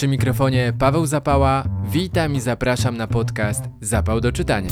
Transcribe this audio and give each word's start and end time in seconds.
Przy 0.00 0.08
mikrofonie 0.08 0.72
Paweł 0.78 1.06
Zapała. 1.06 1.64
Witam 1.84 2.34
i 2.34 2.40
zapraszam 2.40 2.96
na 2.96 3.06
podcast 3.06 3.64
Zapał 3.80 4.20
do 4.20 4.32
czytania. 4.32 4.68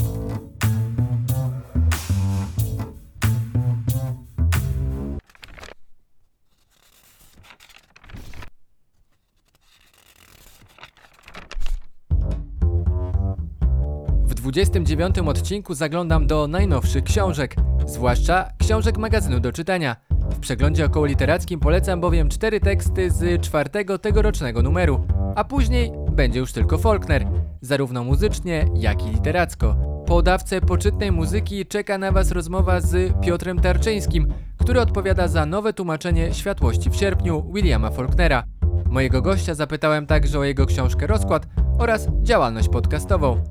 W 14.25 14.33
29 14.33 15.17
odcinku 15.17 15.73
zaglądam 15.73 16.27
do 16.27 16.47
najnowszych 16.47 17.03
książek, 17.03 17.55
zwłaszcza 17.85 18.49
książek 18.59 18.97
magazynu 18.97 19.39
do 19.39 19.51
czytania. 19.51 19.95
W 20.31 20.39
przeglądzie 20.39 20.85
około 20.85 21.05
literackim 21.05 21.59
polecam 21.59 22.01
bowiem 22.01 22.29
cztery 22.29 22.59
teksty 22.59 23.11
z 23.11 23.41
czwartego 23.41 23.99
tegorocznego 23.99 24.61
numeru, 24.61 25.07
a 25.35 25.43
później 25.43 25.91
będzie 26.11 26.39
już 26.39 26.53
tylko 26.53 26.77
Faulkner, 26.77 27.27
zarówno 27.61 28.03
muzycznie, 28.03 28.65
jak 28.75 29.05
i 29.05 29.09
literacko. 29.09 29.75
Po 30.05 30.21
dawce 30.21 30.61
poczytnej 30.61 31.11
muzyki 31.11 31.65
czeka 31.65 31.97
na 31.97 32.11
Was 32.11 32.31
rozmowa 32.31 32.81
z 32.81 33.13
Piotrem 33.21 33.59
Tarczyńskim, 33.59 34.33
który 34.57 34.81
odpowiada 34.81 35.27
za 35.27 35.45
nowe 35.45 35.73
tłumaczenie 35.73 36.33
Światłości 36.33 36.89
w 36.89 36.95
sierpniu 36.95 37.53
Williama 37.53 37.91
Faulknera. 37.91 38.43
Mojego 38.85 39.21
gościa 39.21 39.55
zapytałem 39.55 40.07
także 40.07 40.39
o 40.39 40.43
jego 40.43 40.65
książkę 40.65 41.07
Rozkład 41.07 41.47
oraz 41.79 42.07
działalność 42.21 42.69
podcastową. 42.69 43.43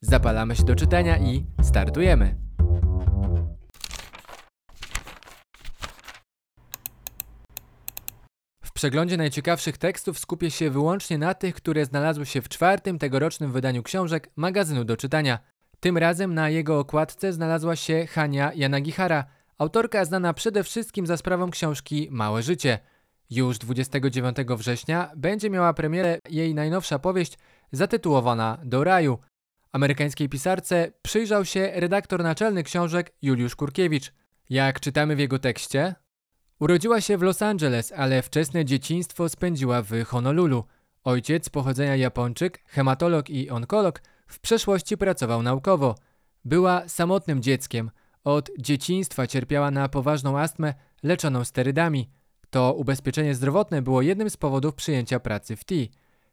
Zapalamy 0.00 0.56
się 0.56 0.64
do 0.64 0.74
czytania 0.74 1.18
i 1.18 1.46
startujemy. 1.62 2.45
Przeglądzie 8.76 9.16
najciekawszych 9.16 9.78
tekstów 9.78 10.18
skupię 10.18 10.50
się 10.50 10.70
wyłącznie 10.70 11.18
na 11.18 11.34
tych, 11.34 11.54
które 11.54 11.84
znalazły 11.84 12.26
się 12.26 12.42
w 12.42 12.48
czwartym 12.48 12.98
tegorocznym 12.98 13.52
wydaniu 13.52 13.82
książek 13.82 14.30
magazynu 14.36 14.84
do 14.84 14.96
czytania. 14.96 15.38
Tym 15.80 15.98
razem 15.98 16.34
na 16.34 16.50
jego 16.50 16.78
okładce 16.78 17.32
znalazła 17.32 17.76
się 17.76 18.06
Hania 18.06 18.52
Yanagihara, 18.54 19.24
autorka 19.58 20.04
znana 20.04 20.34
przede 20.34 20.64
wszystkim 20.64 21.06
za 21.06 21.16
sprawą 21.16 21.50
książki 21.50 22.08
Małe 22.10 22.42
Życie. 22.42 22.78
Już 23.30 23.58
29 23.58 24.36
września 24.56 25.10
będzie 25.16 25.50
miała 25.50 25.74
premierę 25.74 26.18
jej 26.28 26.54
najnowsza 26.54 26.98
powieść 26.98 27.38
zatytułowana 27.72 28.58
Do 28.64 28.84
raju. 28.84 29.18
Amerykańskiej 29.72 30.28
pisarce 30.28 30.92
przyjrzał 31.02 31.44
się 31.44 31.70
redaktor 31.74 32.22
naczelny 32.22 32.62
książek 32.62 33.12
Juliusz 33.22 33.56
Kurkiewicz. 33.56 34.12
Jak 34.50 34.80
czytamy 34.80 35.16
w 35.16 35.18
jego 35.18 35.38
tekście, 35.38 35.94
urodziła 36.60 37.00
się 37.00 37.18
w 37.18 37.22
Los 37.22 37.42
Angeles, 37.42 37.92
ale 37.92 38.22
wczesne 38.22 38.64
dzieciństwo 38.64 39.28
spędziła 39.28 39.82
w 39.82 40.04
Honolulu. 40.04 40.64
Ojciec 41.04 41.48
pochodzenia 41.48 41.96
Japończyk, 41.96 42.62
hematolog 42.66 43.30
i 43.30 43.50
onkolog, 43.50 44.02
w 44.26 44.40
przeszłości 44.40 44.96
pracował 44.96 45.42
naukowo. 45.42 45.94
Była 46.44 46.88
samotnym 46.88 47.42
dzieckiem. 47.42 47.90
Od 48.24 48.50
dzieciństwa 48.58 49.26
cierpiała 49.26 49.70
na 49.70 49.88
poważną 49.88 50.38
astmę 50.38 50.74
leczoną 51.02 51.44
sterydami. 51.44 52.10
To 52.50 52.74
ubezpieczenie 52.74 53.34
zdrowotne 53.34 53.82
było 53.82 54.02
jednym 54.02 54.30
z 54.30 54.36
powodów 54.36 54.74
przyjęcia 54.74 55.20
pracy 55.20 55.56
w 55.56 55.64
T. 55.64 55.74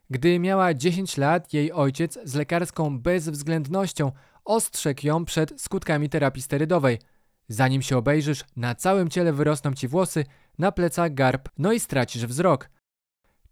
Gdy 0.09 0.39
miała 0.39 0.73
10 0.73 1.17
lat, 1.17 1.53
jej 1.53 1.71
ojciec 1.71 2.19
z 2.23 2.35
lekarską 2.35 2.99
bezwzględnością 2.99 4.11
ostrzegł 4.45 5.07
ją 5.07 5.25
przed 5.25 5.61
skutkami 5.61 6.09
terapii 6.09 6.41
sterydowej. 6.41 6.99
Zanim 7.47 7.81
się 7.81 7.97
obejrzysz, 7.97 8.44
na 8.55 8.75
całym 8.75 9.09
ciele 9.09 9.33
wyrosną 9.33 9.73
ci 9.73 9.88
włosy, 9.88 10.25
na 10.58 10.72
plecach 10.72 11.13
garb, 11.13 11.50
no 11.58 11.72
i 11.72 11.80
stracisz 11.80 12.25
wzrok. 12.25 12.69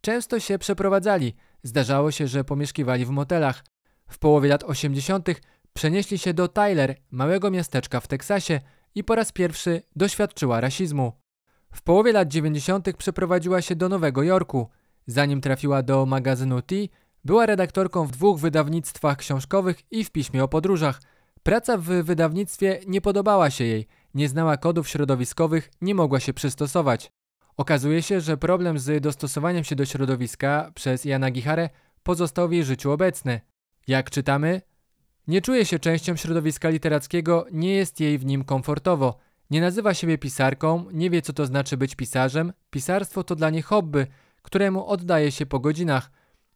Często 0.02 0.40
się 0.40 0.60
przeprowadzali. 0.60 1.36
Zdarzało 1.64 2.12
się, 2.12 2.28
że 2.28 2.44
pomieszkiwali 2.44 3.06
w 3.06 3.10
motelach. 3.10 3.64
W 4.08 4.20
połowie 4.20 4.50
lat 4.50 4.64
80. 4.64 5.30
przenieśli 5.74 6.18
się 6.18 6.34
do 6.34 6.48
Tyler, 6.48 6.96
małego 7.12 7.52
miasteczka 7.52 8.00
w 8.00 8.08
Teksasie 8.08 8.62
i 8.96 9.04
po 9.04 9.16
raz 9.16 9.32
pierwszy 9.32 9.82
doświadczyła 9.96 10.62
rasizmu. 10.62 11.14
W 11.74 11.82
połowie 11.82 12.12
lat 12.12 12.28
90. 12.28 12.94
przeprowadziła 12.98 13.62
się 13.62 13.76
do 13.76 13.90
Nowego 13.90 14.24
Jorku. 14.24 14.70
Zanim 15.08 15.42
trafiła 15.42 15.84
do 15.84 16.06
magazynu 16.06 16.62
T, 16.62 16.76
była 17.26 17.46
redaktorką 17.46 18.06
w 18.06 18.12
dwóch 18.12 18.40
wydawnictwach 18.40 19.18
książkowych 19.18 19.92
i 19.92 20.04
w 20.04 20.12
piśmie 20.12 20.44
o 20.44 20.48
podróżach. 20.48 21.02
Praca 21.44 21.78
w 21.78 21.84
wydawnictwie 21.84 22.80
nie 22.88 23.02
podobała 23.02 23.50
się 23.50 23.64
jej, 23.64 23.88
nie 24.14 24.30
znała 24.30 24.58
kodów 24.58 24.90
środowiskowych, 24.90 25.72
nie 25.82 25.96
mogła 25.96 26.20
się 26.20 26.34
przystosować. 26.34 27.12
Okazuje 27.58 28.02
się, 28.02 28.22
że 28.22 28.38
problem 28.38 28.80
z 28.80 29.04
dostosowaniem 29.04 29.64
się 29.64 29.76
do 29.76 29.86
środowiska 29.86 30.72
przez 30.76 31.06
Jana 31.06 31.32
Giharę 31.32 31.70
pozostał 32.04 32.50
w 32.50 32.52
jej 32.52 32.64
życiu 32.64 32.92
obecny. 32.92 33.42
Jak 33.88 34.10
czytamy, 34.10 34.62
nie 35.28 35.42
czuje 35.42 35.66
się 35.66 35.80
częścią 35.80 36.16
środowiska 36.16 36.70
literackiego, 36.70 37.46
nie 37.52 37.76
jest 37.76 38.00
jej 38.00 38.18
w 38.18 38.26
nim 38.26 38.44
komfortowo. 38.44 39.18
Nie 39.50 39.62
nazywa 39.62 39.94
siebie 39.94 40.18
pisarką, 40.18 40.86
nie 40.94 41.10
wie 41.10 41.22
co 41.22 41.34
to 41.34 41.46
znaczy 41.46 41.78
być 41.78 41.96
pisarzem. 41.96 42.54
Pisarstwo 42.70 43.24
to 43.24 43.36
dla 43.36 43.50
niej 43.50 43.62
hobby, 43.62 44.06
któremu 44.42 44.86
oddaje 44.88 45.32
się 45.32 45.46
po 45.46 45.60
godzinach. 45.60 46.12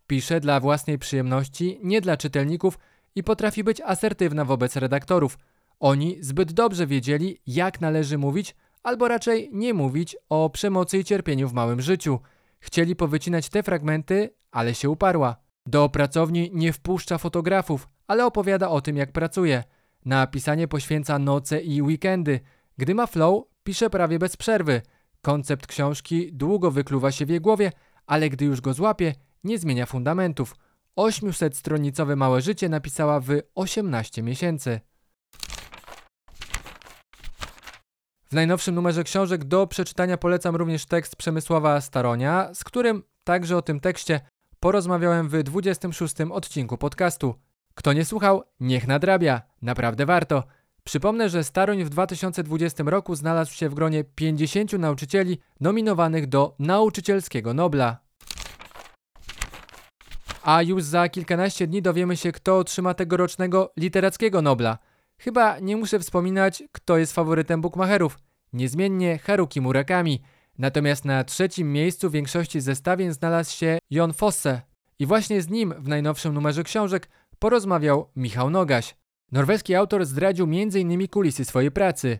Pisze 0.07 0.40
dla 0.40 0.59
własnej 0.59 1.00
przyjemności, 1.00 1.79
nie 1.84 2.02
dla 2.02 2.17
czytelników 2.17 2.79
i 3.16 3.24
potrafi 3.24 3.64
być 3.64 3.81
asertywna 3.81 4.46
wobec 4.46 4.76
redaktorów. 4.76 5.38
Oni 5.80 6.18
zbyt 6.22 6.53
dobrze 6.53 6.88
wiedzieli, 6.88 7.38
jak 7.48 7.81
należy 7.81 8.18
mówić, 8.18 8.56
albo 8.84 9.08
raczej 9.08 9.50
nie 9.53 9.74
mówić 9.74 10.18
o 10.30 10.50
przemocy 10.50 10.98
i 10.98 11.03
cierpieniu 11.03 11.48
w 11.48 11.53
małym 11.53 11.81
życiu. 11.81 12.20
Chcieli 12.59 12.96
powycinać 12.96 13.50
te 13.50 13.64
fragmenty, 13.64 14.30
ale 14.52 14.76
się 14.76 14.90
uparła. 14.90 15.36
Do 15.66 15.90
pracowni 15.90 16.52
nie 16.53 16.74
wpuszcza 16.74 17.18
fotografów, 17.18 17.88
ale 18.08 18.26
opowiada 18.26 18.70
o 18.70 18.81
tym, 18.81 18.98
jak 18.98 19.12
pracuje. 19.12 19.64
Na 20.06 20.28
pisanie 20.28 20.68
poświęca 20.68 21.20
noce 21.20 21.62
i 21.62 21.82
weekendy. 21.82 22.40
Gdy 22.78 22.96
ma 22.96 23.08
flow, 23.08 23.44
pisze 23.64 23.90
prawie 23.90 24.20
bez 24.20 24.38
przerwy. 24.38 24.82
Koncept 25.22 25.68
książki 25.68 26.34
długo 26.34 26.72
wykluwa 26.72 27.12
się 27.12 27.26
w 27.26 27.30
jej 27.30 27.42
głowie, 27.42 27.72
ale 28.08 28.30
gdy 28.30 28.46
już 28.46 28.62
go 28.62 28.74
złapie, 28.74 29.14
nie 29.44 29.59
zmienia 29.59 29.86
fundamentów. 29.86 30.56
800-stronicowe 30.98 32.16
małe 32.16 32.42
życie 32.42 32.70
napisała 32.70 33.20
w 33.20 33.28
18 33.56 34.24
miesięcy. 34.24 34.80
W 38.26 38.34
najnowszym 38.34 38.76
numerze 38.76 39.04
książek 39.04 39.44
do 39.44 39.68
przeczytania 39.68 40.18
polecam 40.18 40.56
również 40.56 40.86
tekst 40.86 41.16
Przemysława 41.16 41.82
Staronia, 41.82 42.54
z 42.54 42.64
którym 42.64 43.04
także 43.24 43.58
o 43.58 43.62
tym 43.62 43.80
tekście 43.80 44.22
porozmawiałem 44.60 45.30
w 45.30 45.44
26 45.44 46.16
odcinku 46.32 46.78
podcastu. 46.78 47.36
Kto 47.76 47.94
nie 47.94 48.06
słuchał, 48.06 48.44
niech 48.60 48.88
nadrabia, 48.88 49.42
naprawdę 49.62 50.06
warto. 50.06 50.44
Przypomnę, 50.84 51.30
że 51.30 51.44
Staroń 51.44 51.84
w 51.84 51.90
2020 51.90 52.84
roku 52.88 53.16
znalazł 53.16 53.54
się 53.54 53.70
w 53.70 53.74
gronie 53.74 54.04
50 54.04 54.74
nauczycieli 54.74 55.38
nominowanych 55.60 56.28
do 56.28 56.56
Nauczycielskiego 56.60 57.54
Nobla. 57.54 58.05
A 60.46 60.62
już 60.62 60.84
za 60.84 61.10
kilkanaście 61.10 61.68
dni 61.68 61.82
dowiemy 61.82 62.18
się, 62.18 62.32
kto 62.32 62.58
otrzyma 62.58 62.94
tegorocznego 62.94 63.74
Literackiego 63.78 64.42
Nobla. 64.42 64.78
Chyba 65.18 65.60
nie 65.60 65.78
muszę 65.78 66.00
wspominać, 66.00 66.64
kto 66.72 66.98
jest 66.98 67.14
faworytem 67.14 67.62
bookmacherów. 67.62 68.18
Niezmiennie 68.54 69.18
Haruki 69.18 69.62
Murakami. 69.62 70.22
Natomiast 70.58 71.06
na 71.06 71.24
trzecim 71.24 71.74
miejscu 71.74 72.10
w 72.10 72.14
większości 72.14 72.62
zestawień 72.62 73.12
znalazł 73.12 73.56
się 73.56 73.78
Jon 73.90 74.14
Fosse. 74.14 74.62
I 75.00 75.06
właśnie 75.06 75.42
z 75.42 75.50
nim 75.50 75.74
w 75.80 75.88
najnowszym 75.88 76.34
numerze 76.34 76.64
książek 76.64 77.10
porozmawiał 77.40 78.10
Michał 78.16 78.50
Nogaś. 78.50 78.96
Norweski 79.32 79.76
autor 79.76 80.06
zdradził 80.06 80.46
m.in. 80.46 81.08
kulisy 81.08 81.46
swojej 81.46 81.72
pracy. 81.72 82.20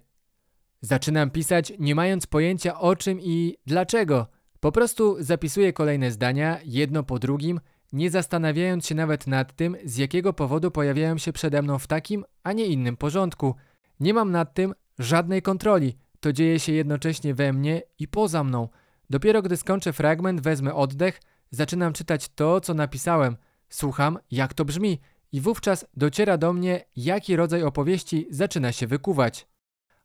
Zaczynam 0.82 1.32
pisać 1.32 1.74
nie 1.80 1.96
mając 1.96 2.28
pojęcia 2.28 2.80
o 2.80 2.96
czym 2.96 3.20
i 3.22 3.56
dlaczego. 3.66 4.28
Po 4.60 4.72
prostu 4.72 5.16
zapisuję 5.20 5.74
kolejne 5.74 6.12
zdania, 6.12 6.60
jedno 6.64 7.04
po 7.04 7.20
drugim, 7.20 7.60
nie 7.96 8.10
zastanawiając 8.10 8.88
się 8.88 8.96
nawet 8.96 9.28
nad 9.28 9.56
tym, 9.56 9.78
z 9.86 9.98
jakiego 9.98 10.34
powodu 10.34 10.72
pojawiają 10.72 11.18
się 11.18 11.34
przede 11.34 11.62
mną 11.62 11.80
w 11.80 11.88
takim, 11.88 12.26
a 12.44 12.54
nie 12.54 12.66
innym 12.66 12.98
porządku. 12.98 13.56
Nie 14.00 14.14
mam 14.14 14.32
nad 14.32 14.54
tym 14.54 14.74
żadnej 15.00 15.42
kontroli. 15.42 15.98
To 16.20 16.34
dzieje 16.34 16.60
się 16.60 16.72
jednocześnie 16.72 17.34
we 17.34 17.54
mnie 17.54 17.82
i 18.00 18.08
poza 18.08 18.44
mną. 18.44 18.70
Dopiero 19.10 19.42
gdy 19.42 19.58
skończę 19.58 19.94
fragment, 19.94 20.42
wezmę 20.42 20.74
oddech, 20.74 21.22
zaczynam 21.52 21.94
czytać 21.94 22.30
to, 22.30 22.62
co 22.62 22.74
napisałem. 22.74 23.38
Słucham, 23.70 24.20
jak 24.32 24.54
to 24.54 24.66
brzmi 24.66 25.00
i 25.32 25.42
wówczas 25.42 25.86
dociera 25.94 26.38
do 26.38 26.54
mnie, 26.54 26.86
jaki 26.96 27.36
rodzaj 27.36 27.64
opowieści 27.64 28.28
zaczyna 28.30 28.72
się 28.72 28.88
wykuwać. 28.88 29.48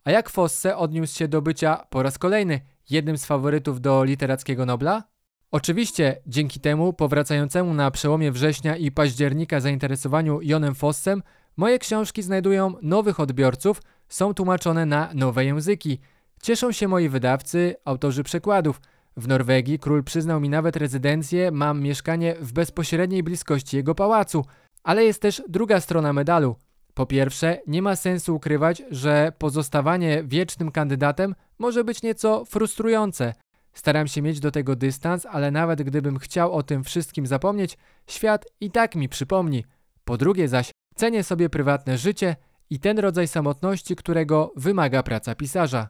A 0.05 0.11
jak 0.11 0.31
Fosse 0.31 0.77
odniósł 0.77 1.19
się 1.19 1.29
do 1.29 1.43
bycia 1.43 1.87
po 1.91 2.03
raz 2.03 2.19
kolejny 2.19 2.61
jednym 2.91 3.19
z 3.19 3.25
faworytów 3.25 3.81
do 3.81 4.05
literackiego 4.05 4.67
Nobla? 4.67 5.05
Oczywiście 5.53 6.17
dzięki 6.27 6.61
temu 6.61 6.93
powracającemu 6.93 7.75
na 7.75 7.91
przełomie 7.91 8.33
września 8.33 8.77
i 8.77 8.91
października 8.91 9.61
zainteresowaniu 9.61 10.41
Jonem 10.43 10.75
Fossem 10.75 11.23
moje 11.57 11.79
książki 11.79 12.23
znajdują 12.23 12.75
nowych 12.83 13.21
odbiorców, 13.21 13.83
są 14.09 14.35
tłumaczone 14.35 14.87
na 14.87 15.11
nowe 15.15 15.45
języki. 15.45 15.99
Cieszą 16.43 16.73
się 16.73 16.89
moi 16.89 17.09
wydawcy, 17.09 17.77
autorzy 17.85 18.23
przekładów. 18.23 18.81
W 19.17 19.29
Norwegii 19.29 19.79
król 19.79 20.05
przyznał 20.05 20.41
mi 20.41 20.49
nawet 20.49 20.77
rezydencję, 20.77 21.51
mam 21.51 21.81
mieszkanie 21.81 22.35
w 22.41 22.53
bezpośredniej 22.53 23.23
bliskości 23.23 23.77
jego 23.77 23.95
pałacu, 23.95 24.45
ale 24.83 25.05
jest 25.05 25.23
też 25.23 25.43
druga 25.49 25.81
strona 25.81 26.13
medalu. 26.13 26.57
Po 26.95 27.07
pierwsze, 27.07 27.59
nie 27.67 27.83
ma 27.83 27.97
sensu 27.97 28.37
ukrywać, 28.37 28.83
że 28.91 29.33
pozostawanie 29.39 30.23
wiecznym 30.27 30.71
kandydatem 30.71 31.35
może 31.59 31.85
być 31.85 32.03
nieco 32.03 32.45
frustrujące. 32.45 33.35
Staram 33.73 34.09
się 34.09 34.23
mieć 34.23 34.41
do 34.41 34.51
tego 34.51 34.77
dystans, 34.77 35.27
ale 35.27 35.51
nawet 35.51 35.83
gdybym 35.83 36.19
chciał 36.19 36.53
o 36.53 36.63
tym 36.63 36.85
wszystkim 36.85 37.27
zapomnieć, 37.27 37.79
świat 38.07 38.47
i 38.61 38.71
tak 38.71 38.95
mi 38.95 39.09
przypomni. 39.09 39.65
Po 40.05 40.17
drugie 40.17 40.49
zaś, 40.49 40.71
cenię 40.95 41.25
sobie 41.25 41.49
prywatne 41.49 41.99
życie 41.99 42.37
i 42.71 42.81
ten 42.81 42.99
rodzaj 42.99 43.29
samotności, 43.29 43.97
którego 43.97 44.53
wymaga 44.57 45.03
praca 45.03 45.35
pisarza. 45.35 45.89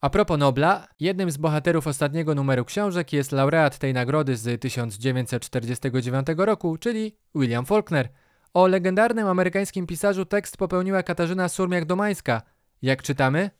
A 0.00 0.10
propos 0.10 0.38
Nobla, 0.38 0.88
jednym 1.00 1.30
z 1.30 1.36
bohaterów 1.36 1.86
ostatniego 1.86 2.34
numeru 2.34 2.64
książek 2.64 3.12
jest 3.12 3.32
laureat 3.32 3.78
tej 3.78 3.94
nagrody 3.94 4.36
z 4.36 4.60
1949 4.60 6.26
roku, 6.36 6.76
czyli 6.78 7.16
William 7.34 7.66
Faulkner. 7.66 8.08
O 8.54 8.66
legendarnym 8.66 9.26
amerykańskim 9.26 9.86
pisarzu 9.86 10.24
tekst 10.24 10.56
popełniła 10.56 11.02
Katarzyna 11.02 11.46
Surmiak-Domańska. 11.46 12.40
Jak 12.82 13.02
czytamy? 13.02 13.50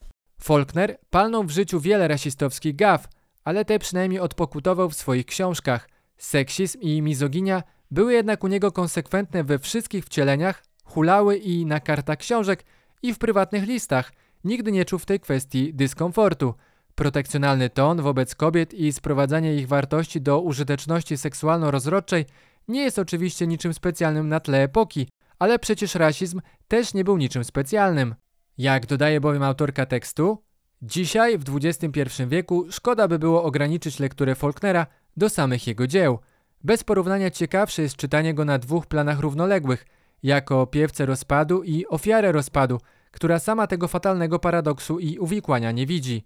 Faulkner 0.40 0.98
palnął 1.10 1.44
w 1.44 1.50
życiu 1.50 1.80
wiele 1.80 2.08
rasistowskich 2.08 2.76
gaw, 2.76 3.08
ale 3.44 3.64
te 3.64 3.78
przynajmniej 3.78 4.20
odpokutował 4.20 4.90
w 4.90 4.94
swoich 4.94 5.26
książkach. 5.26 5.88
Seksizm 6.16 6.80
i 6.80 7.02
mizoginia 7.02 7.62
były 7.90 8.12
jednak 8.12 8.44
u 8.44 8.48
niego 8.48 8.72
konsekwentne 8.72 9.44
we 9.44 9.58
wszystkich 9.58 10.04
wcieleniach, 10.04 10.62
hulały 10.84 11.36
i 11.36 11.66
na 11.66 11.80
kartach 11.80 12.18
książek 12.18 12.64
i 13.02 13.14
w 13.14 13.18
prywatnych 13.18 13.66
listach– 13.66 14.12
nigdy 14.46 14.72
nie 14.72 14.84
czuł 14.84 14.98
w 14.98 15.06
tej 15.06 15.20
kwestii 15.20 15.74
dyskomfortu. 15.74 16.54
Protekcjonalny 16.94 17.70
ton 17.70 18.02
wobec 18.02 18.34
kobiet 18.34 18.74
i 18.74 18.92
sprowadzanie 18.92 19.54
ich 19.54 19.68
wartości 19.68 20.20
do 20.20 20.40
użyteczności 20.40 21.16
seksualno-rozrodczej 21.16 22.24
nie 22.68 22.82
jest 22.82 22.98
oczywiście 22.98 23.46
niczym 23.46 23.74
specjalnym 23.74 24.28
na 24.28 24.40
tle 24.40 24.62
epoki, 24.62 25.08
ale 25.38 25.58
przecież 25.58 25.94
rasizm 25.94 26.40
też 26.68 26.94
nie 26.94 27.04
był 27.04 27.16
niczym 27.16 27.44
specjalnym. 27.44 28.14
Jak 28.58 28.86
dodaje 28.86 29.20
bowiem 29.20 29.42
autorka 29.42 29.86
tekstu, 29.86 30.42
dzisiaj 30.82 31.38
w 31.38 31.44
XXI 31.56 32.22
wieku 32.26 32.66
szkoda 32.70 33.08
by 33.08 33.18
było 33.18 33.44
ograniczyć 33.44 34.00
lekturę 34.00 34.34
Faulknera 34.34 34.86
do 35.16 35.28
samych 35.28 35.66
jego 35.66 35.86
dzieł. 35.86 36.18
Bez 36.64 36.84
porównania 36.84 37.30
ciekawsze 37.30 37.82
jest 37.82 37.96
czytanie 37.96 38.34
go 38.34 38.44
na 38.44 38.58
dwóch 38.58 38.86
planach 38.86 39.20
równoległych, 39.20 39.86
jako 40.22 40.66
piewcę 40.66 41.06
rozpadu 41.06 41.62
i 41.62 41.86
ofiarę 41.86 42.32
rozpadu– 42.32 42.80
która 43.16 43.38
sama 43.38 43.66
tego 43.66 43.88
fatalnego 43.88 44.38
paradoksu 44.38 44.98
i 44.98 45.18
uwikłania 45.18 45.72
nie 45.72 45.86
widzi. 45.86 46.24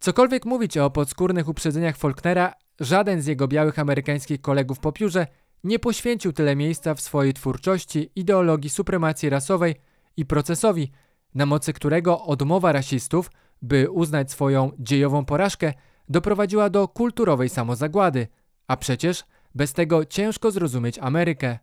Cokolwiek 0.00 0.44
mówić 0.44 0.78
o 0.78 0.90
podskórnych 0.90 1.48
uprzedzeniach 1.48 1.96
Faulknera, 1.96 2.54
żaden 2.80 3.22
z 3.22 3.26
jego 3.26 3.48
białych 3.48 3.78
amerykańskich 3.78 4.40
kolegów 4.40 4.78
po 4.78 4.92
piórze 4.92 5.26
nie 5.64 5.78
poświęcił 5.78 6.32
tyle 6.32 6.56
miejsca 6.56 6.94
w 6.94 7.00
swojej 7.00 7.34
twórczości 7.34 8.10
ideologii 8.16 8.70
supremacji 8.70 9.30
rasowej 9.30 9.74
i 10.16 10.26
procesowi, 10.26 10.92
na 11.34 11.46
mocy 11.46 11.72
którego 11.72 12.22
odmowa 12.22 12.72
rasistów, 12.72 13.30
by 13.62 13.90
uznać 13.90 14.30
swoją 14.30 14.70
dziejową 14.78 15.24
porażkę, 15.24 15.72
doprowadziła 16.08 16.70
do 16.70 16.88
kulturowej 16.88 17.48
samozagłady, 17.48 18.28
a 18.68 18.76
przecież 18.76 19.24
bez 19.54 19.72
tego 19.72 20.04
ciężko 20.04 20.50
zrozumieć 20.50 20.98
Amerykę. 20.98 21.58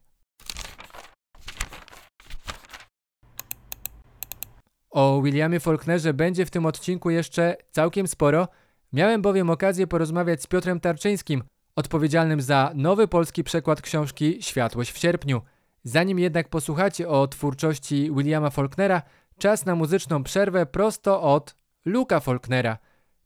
O 4.91 5.21
Williamie 5.21 5.59
Faulknerze 5.59 6.13
będzie 6.13 6.45
w 6.45 6.51
tym 6.51 6.65
odcinku 6.65 7.09
jeszcze 7.09 7.55
całkiem 7.71 8.07
sporo. 8.07 8.47
Miałem 8.93 9.21
bowiem 9.21 9.49
okazję 9.49 9.87
porozmawiać 9.87 10.41
z 10.41 10.47
Piotrem 10.47 10.79
Tarczyńskim, 10.79 11.43
odpowiedzialnym 11.75 12.41
za 12.41 12.71
nowy 12.75 13.07
polski 13.07 13.43
przekład 13.43 13.81
książki 13.81 14.37
Światłość 14.41 14.91
w 14.91 14.97
sierpniu. 14.97 15.41
Zanim 15.83 16.19
jednak 16.19 16.49
posłuchacie 16.49 17.09
o 17.09 17.27
twórczości 17.27 18.11
Williama 18.15 18.49
Faulknera, 18.49 19.01
czas 19.39 19.65
na 19.65 19.75
muzyczną 19.75 20.23
przerwę 20.23 20.65
prosto 20.65 21.21
od 21.21 21.55
Luka 21.85 22.19
Faulknera. 22.19 22.77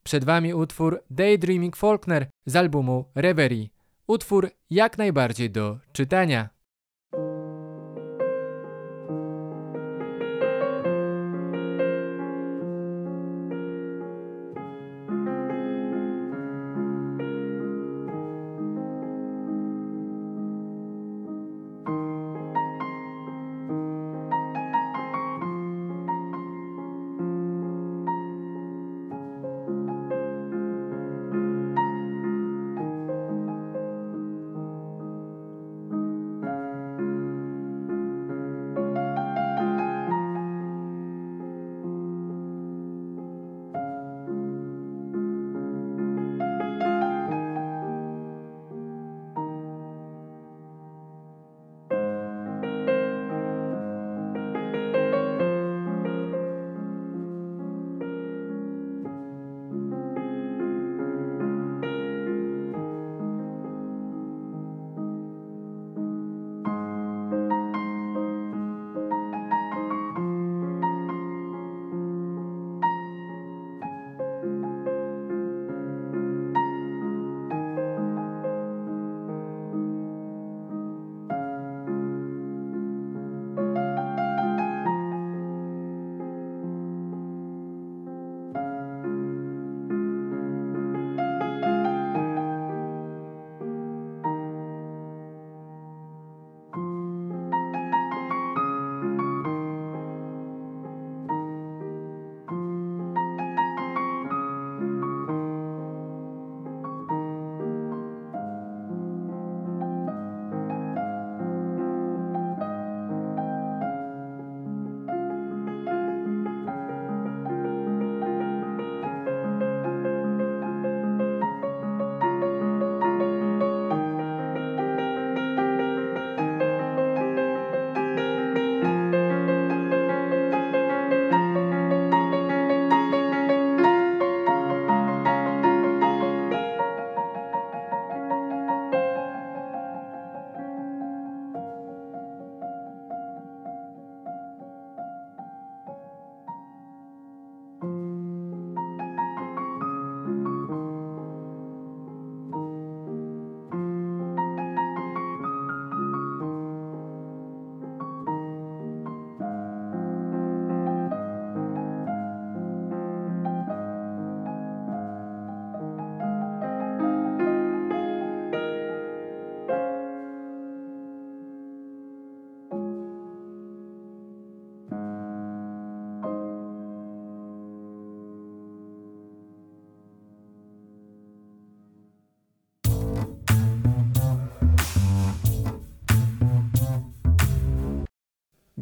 Przed 0.03 0.23
Wami 0.23 0.53
utwór 0.53 1.03
Daydreaming 1.09 1.75
Faulkner 1.75 2.27
z 2.45 2.55
albumu 2.55 3.05
Reverie. 3.15 3.67
Utwór 4.07 4.51
jak 4.69 4.97
najbardziej 4.97 5.49
do 5.49 5.77
czytania. 5.93 6.49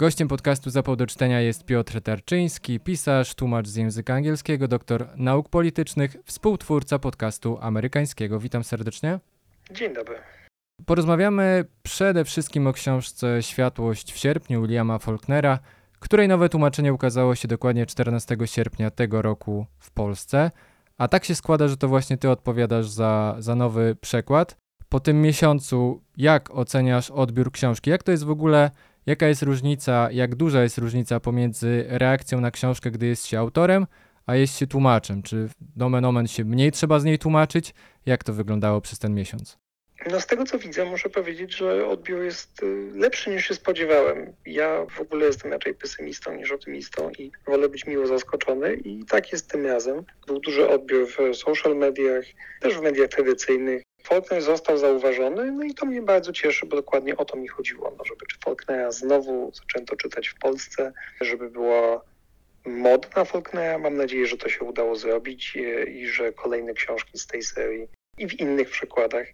Gościem 0.01 0.27
podcastu 0.27 0.69
Zapał 0.69 0.95
do 0.95 1.07
czytania 1.07 1.41
jest 1.41 1.65
Piotr 1.65 2.01
Tarczyński, 2.01 2.79
pisarz, 2.79 3.35
tłumacz 3.35 3.67
z 3.67 3.75
języka 3.75 4.13
angielskiego, 4.13 4.67
doktor 4.67 5.07
nauk 5.15 5.49
politycznych, 5.49 6.15
współtwórca 6.25 6.99
podcastu 6.99 7.57
amerykańskiego. 7.61 8.39
Witam 8.39 8.63
serdecznie. 8.63 9.19
Dzień 9.71 9.93
dobry. 9.93 10.15
Porozmawiamy 10.85 11.65
przede 11.83 12.25
wszystkim 12.25 12.67
o 12.67 12.73
książce 12.73 13.43
Światłość 13.43 14.13
w 14.13 14.17
sierpniu 14.17 14.61
Williama 14.61 14.99
Faulknera, 14.99 15.59
której 15.99 16.27
nowe 16.27 16.49
tłumaczenie 16.49 16.93
ukazało 16.93 17.35
się 17.35 17.47
dokładnie 17.47 17.85
14 17.85 18.37
sierpnia 18.45 18.91
tego 18.91 19.21
roku 19.21 19.65
w 19.79 19.91
Polsce. 19.91 20.51
A 20.97 21.07
tak 21.07 21.25
się 21.25 21.35
składa, 21.35 21.67
że 21.67 21.77
to 21.77 21.87
właśnie 21.87 22.17
ty 22.17 22.29
odpowiadasz 22.29 22.87
za, 22.87 23.35
za 23.39 23.55
nowy 23.55 23.95
przekład. 24.01 24.57
Po 24.89 24.99
tym 24.99 25.21
miesiącu, 25.21 26.01
jak 26.17 26.55
oceniasz 26.55 27.11
odbiór 27.11 27.51
książki? 27.51 27.89
Jak 27.89 28.03
to 28.03 28.11
jest 28.11 28.23
w 28.23 28.29
ogóle, 28.29 28.71
jaka 29.05 29.27
jest 29.27 29.41
różnica, 29.41 30.09
jak 30.11 30.35
duża 30.35 30.63
jest 30.63 30.77
różnica 30.77 31.19
pomiędzy 31.19 31.85
reakcją 31.87 32.41
na 32.41 32.51
książkę, 32.51 32.91
gdy 32.91 33.05
jest 33.05 33.27
się 33.27 33.39
autorem, 33.39 33.87
a 34.25 34.35
jest 34.35 34.57
się 34.57 34.67
tłumaczem? 34.67 35.23
Czy 35.23 35.49
nomen 35.75 36.05
omen 36.05 36.27
się 36.27 36.45
mniej 36.45 36.71
trzeba 36.71 36.99
z 36.99 37.03
niej 37.03 37.19
tłumaczyć? 37.19 37.73
Jak 38.05 38.23
to 38.23 38.33
wyglądało 38.33 38.81
przez 38.81 38.99
ten 38.99 39.13
miesiąc? 39.13 39.57
No 40.09 40.19
z 40.19 40.27
tego 40.27 40.43
co 40.43 40.59
widzę, 40.59 40.85
muszę 40.85 41.09
powiedzieć, 41.09 41.55
że 41.55 41.87
odbiór 41.87 42.23
jest 42.23 42.63
y, 42.63 42.91
lepszy 42.95 43.29
niż 43.29 43.47
się 43.47 43.53
spodziewałem. 43.53 44.33
Ja 44.45 44.85
w 44.89 45.01
ogóle 45.01 45.25
jestem 45.25 45.51
raczej 45.51 45.73
pesymistą 45.73 46.35
niż 46.35 46.51
optymistą 46.51 47.11
i 47.19 47.31
wolę 47.45 47.69
być 47.69 47.85
miło 47.85 48.07
zaskoczony 48.07 48.73
i 48.73 49.05
tak 49.05 49.31
jest 49.31 49.49
tym 49.49 49.65
razem. 49.65 50.03
Był 50.27 50.39
duży 50.39 50.69
odbiór 50.69 51.07
w 51.07 51.35
social 51.35 51.75
mediach, 51.77 52.25
też 52.61 52.77
w 52.77 52.81
mediach 52.81 53.09
tradycyjnych. 53.09 53.83
Faulkner 54.03 54.41
został 54.41 54.77
zauważony, 54.77 55.51
no 55.51 55.63
i 55.63 55.73
to 55.73 55.85
mnie 55.85 56.01
bardzo 56.01 56.33
cieszy, 56.33 56.65
bo 56.65 56.75
dokładnie 56.75 57.17
o 57.17 57.25
to 57.25 57.37
mi 57.37 57.47
chodziło, 57.47 57.93
no, 57.97 58.05
żeby 58.05 58.25
czy 58.25 58.37
Faulknera 58.45 58.91
znowu 58.91 59.51
zaczęto 59.53 59.95
czytać 59.95 60.27
w 60.27 60.39
Polsce, 60.39 60.93
żeby 61.21 61.49
była 61.49 62.01
moda 62.65 63.07
na 63.15 63.25
Faulknera. 63.25 63.77
Mam 63.77 63.97
nadzieję, 63.97 64.27
że 64.27 64.37
to 64.37 64.49
się 64.49 64.65
udało 64.65 64.95
zrobić 64.95 65.57
y, 65.57 65.83
i 65.83 66.07
że 66.07 66.33
kolejne 66.33 66.73
książki 66.73 67.19
z 67.19 67.27
tej 67.27 67.43
serii 67.43 67.87
i 68.17 68.27
w 68.27 68.39
innych 68.39 68.69
przykładach 68.69 69.27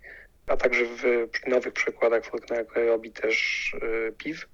a 0.47 0.57
także 0.57 0.85
w 0.85 1.47
nowych 1.47 1.73
przekładach 1.73 2.25
Faulknera, 2.25 2.63
które 2.63 2.85
robi 2.85 3.11
też 3.11 3.71
y, 3.83 4.13
PIW, 4.17 4.45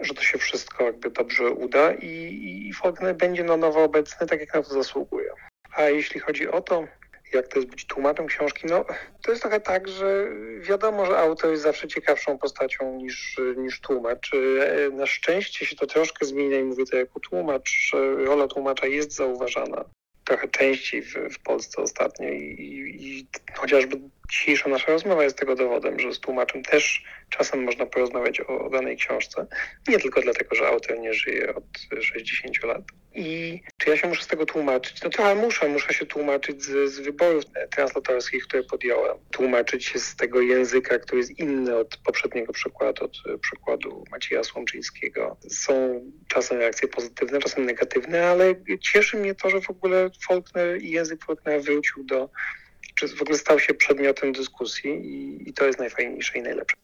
że 0.00 0.14
to 0.14 0.22
się 0.22 0.38
wszystko 0.38 0.84
jakby 0.84 1.10
dobrze 1.10 1.50
uda 1.50 1.92
i, 1.92 2.66
i 2.68 2.72
Faulkner 2.72 3.16
będzie 3.16 3.44
na 3.44 3.56
nowo 3.56 3.84
obecny, 3.84 4.26
tak 4.26 4.40
jak 4.40 4.54
na 4.54 4.62
to 4.62 4.74
zasługuje. 4.74 5.30
A 5.76 5.82
jeśli 5.82 6.20
chodzi 6.20 6.48
o 6.48 6.60
to, 6.60 6.86
jak 7.34 7.48
to 7.48 7.58
jest 7.58 7.70
być 7.70 7.86
tłumaczem 7.86 8.26
książki, 8.26 8.66
no 8.66 8.84
to 9.22 9.30
jest 9.30 9.42
trochę 9.42 9.60
tak, 9.60 9.88
że 9.88 10.26
wiadomo, 10.60 11.06
że 11.06 11.18
autor 11.18 11.50
jest 11.50 11.62
zawsze 11.62 11.88
ciekawszą 11.88 12.38
postacią 12.38 12.96
niż, 12.96 13.36
niż 13.56 13.80
tłumacz. 13.80 14.30
Na 14.92 15.06
szczęście 15.06 15.66
się 15.66 15.76
to 15.76 15.86
troszkę 15.86 16.26
zmienia 16.26 16.60
i 16.60 16.64
mówię 16.64 16.84
to 16.86 16.96
jako 16.96 17.20
tłumacz, 17.20 17.90
rola 18.16 18.48
tłumacza 18.48 18.86
jest 18.86 19.12
zauważana 19.12 19.84
trochę 20.24 20.48
częściej 20.48 21.02
w, 21.02 21.14
w 21.14 21.42
Polsce 21.42 21.82
ostatnio 21.82 22.28
i, 22.28 22.38
i, 22.38 23.18
i 23.18 23.26
chociażby 23.56 24.00
dzisiejsza 24.32 24.68
nasza 24.68 24.92
rozmowa 24.92 25.24
jest 25.24 25.38
tego 25.38 25.54
dowodem, 25.54 26.00
że 26.00 26.12
z 26.12 26.20
tłumaczem 26.20 26.62
też 26.62 27.04
czasem 27.30 27.64
można 27.64 27.86
porozmawiać 27.86 28.40
o, 28.40 28.70
danej 28.70 28.96
książce. 28.96 29.46
Nie 29.88 29.98
tylko 29.98 30.20
dlatego, 30.20 30.54
że 30.54 30.68
autor 30.68 30.98
nie 30.98 31.14
żyje 31.14 31.54
od 31.54 31.64
60 32.02 32.62
lat. 32.62 32.82
I 33.14 33.60
czy 33.78 33.90
ja 33.90 33.96
się 33.96 34.08
muszę 34.08 34.22
z 34.22 34.26
tego 34.26 34.46
tłumaczyć? 34.46 35.02
No 35.02 35.10
trochę 35.10 35.34
muszę. 35.34 35.68
Muszę 35.68 35.94
się 35.94 36.06
tłumaczyć 36.06 36.62
z, 36.62 36.92
z 36.92 37.00
wyborów 37.00 37.44
translatorskich, 37.70 38.44
które 38.44 38.62
podjąłem. 38.62 39.18
Tłumaczyć 39.30 39.84
się 39.84 39.98
z 39.98 40.16
tego 40.16 40.40
języka, 40.40 40.98
który 40.98 41.18
jest 41.18 41.38
inny 41.38 41.76
od 41.76 41.96
poprzedniego 41.96 42.52
przykładu, 42.52 43.04
od 43.04 43.40
przykładu 43.40 44.04
Macieja 44.10 44.44
Słomczyńskiego. 44.44 45.36
Są 45.48 46.02
czasem 46.28 46.58
reakcje 46.58 46.88
pozytywne, 46.88 47.38
czasem 47.38 47.66
negatywne, 47.66 48.26
ale 48.26 48.54
cieszy 48.80 49.16
mnie 49.16 49.34
to, 49.34 49.50
że 49.50 49.60
w 49.60 49.70
ogóle 49.70 50.10
Faulkner 50.28 50.82
i 50.82 50.90
język 50.90 51.24
Faulknera 51.24 51.58
wrócił 51.58 52.04
do 52.04 52.28
czy 52.94 53.08
w 53.08 53.22
ogóle 53.22 53.38
stał 53.38 53.58
się 53.58 53.74
przedmiotem 53.74 54.32
dyskusji 54.32 54.90
i, 54.90 55.48
i 55.48 55.52
to 55.52 55.64
jest 55.64 55.78
najfajniejsze 55.78 56.38
i 56.38 56.42
najlepsze. 56.42 56.76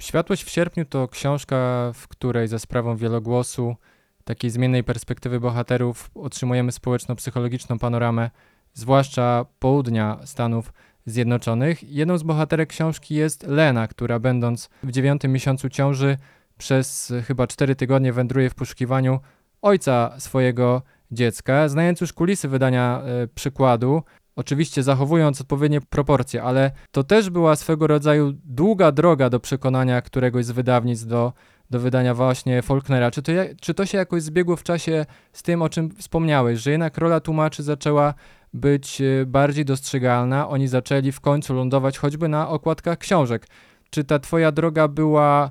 Światłość 0.00 0.44
w 0.44 0.50
sierpniu 0.50 0.84
to 0.84 1.08
książka, 1.08 1.92
w 1.94 2.08
której 2.08 2.48
za 2.48 2.58
sprawą 2.58 2.96
wielogłosu, 2.96 3.76
takiej 4.24 4.50
zmiennej 4.50 4.84
perspektywy 4.84 5.40
bohaterów 5.40 6.10
otrzymujemy 6.14 6.72
społeczno-psychologiczną 6.72 7.78
panoramę, 7.78 8.30
zwłaszcza 8.74 9.46
południa 9.58 10.18
Stanów 10.24 10.72
Zjednoczonych. 11.06 11.82
Jedną 11.82 12.18
z 12.18 12.22
bohaterek 12.22 12.68
książki 12.68 13.14
jest 13.14 13.46
Lena, 13.46 13.88
która 13.88 14.18
będąc 14.18 14.70
w 14.82 14.90
dziewiątym 14.90 15.32
miesiącu 15.32 15.68
ciąży 15.68 16.16
przez 16.58 17.12
chyba 17.26 17.46
cztery 17.46 17.76
tygodnie 17.76 18.12
wędruje 18.12 18.50
w 18.50 18.54
poszukiwaniu 18.54 19.20
ojca 19.62 20.14
swojego 20.18 20.82
dziecka. 21.10 21.68
Znając 21.68 22.00
już 22.00 22.12
kulisy 22.12 22.48
wydania 22.48 23.02
y, 23.24 23.28
przykładu, 23.28 24.02
oczywiście 24.36 24.82
zachowując 24.82 25.40
odpowiednie 25.40 25.80
proporcje, 25.80 26.42
ale 26.42 26.70
to 26.90 27.04
też 27.04 27.30
była 27.30 27.56
swego 27.56 27.86
rodzaju 27.86 28.32
długa 28.44 28.92
droga 28.92 29.30
do 29.30 29.40
przekonania 29.40 30.02
któregoś 30.02 30.44
z 30.44 30.50
wydawnictw 30.50 31.06
do, 31.06 31.32
do 31.70 31.80
wydania 31.80 32.14
właśnie 32.14 32.62
Faulknera. 32.62 33.10
Czy 33.10 33.22
to, 33.22 33.32
czy 33.60 33.74
to 33.74 33.86
się 33.86 33.98
jakoś 33.98 34.22
zbiegło 34.22 34.56
w 34.56 34.62
czasie 34.62 35.06
z 35.32 35.42
tym, 35.42 35.62
o 35.62 35.68
czym 35.68 35.90
wspomniałeś, 35.90 36.60
że 36.60 36.70
jednak 36.70 36.98
rola 36.98 37.20
tłumaczy 37.20 37.62
zaczęła 37.62 38.14
być 38.54 39.00
e, 39.00 39.26
bardziej 39.26 39.64
dostrzegalna, 39.64 40.48
oni 40.48 40.68
zaczęli 40.68 41.12
w 41.12 41.20
końcu 41.20 41.54
lądować 41.54 41.98
choćby 41.98 42.28
na 42.28 42.48
okładkach 42.48 42.98
książek. 42.98 43.46
Czy 43.90 44.04
ta 44.04 44.18
twoja 44.18 44.52
droga 44.52 44.88
była 44.88 45.50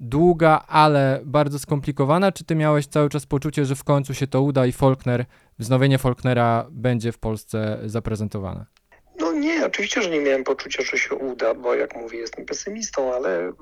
długa, 0.00 0.64
ale 0.68 1.20
bardzo 1.24 1.58
skomplikowana, 1.58 2.32
czy 2.32 2.44
ty 2.44 2.54
miałeś 2.54 2.86
cały 2.86 3.08
czas 3.08 3.26
poczucie, 3.26 3.64
że 3.64 3.74
w 3.74 3.84
końcu 3.84 4.14
się 4.14 4.26
to 4.26 4.42
uda 4.42 4.66
i 4.66 4.72
Faulkner, 4.72 5.24
wznowienie 5.60 5.98
Faulknera 5.98 6.66
będzie 6.70 7.12
w 7.12 7.18
Polsce 7.18 7.78
zaprezentowane? 7.84 8.66
No 9.20 9.32
nie, 9.32 9.66
oczywiście, 9.66 10.02
że 10.02 10.10
nie 10.10 10.20
miałem 10.20 10.44
poczucia, 10.44 10.82
że 10.82 10.98
się 10.98 11.14
uda, 11.14 11.54
bo 11.54 11.74
jak 11.74 11.96
mówię, 11.96 12.18
jestem 12.18 12.46
pesymistą, 12.46 13.14
ale 13.14 13.52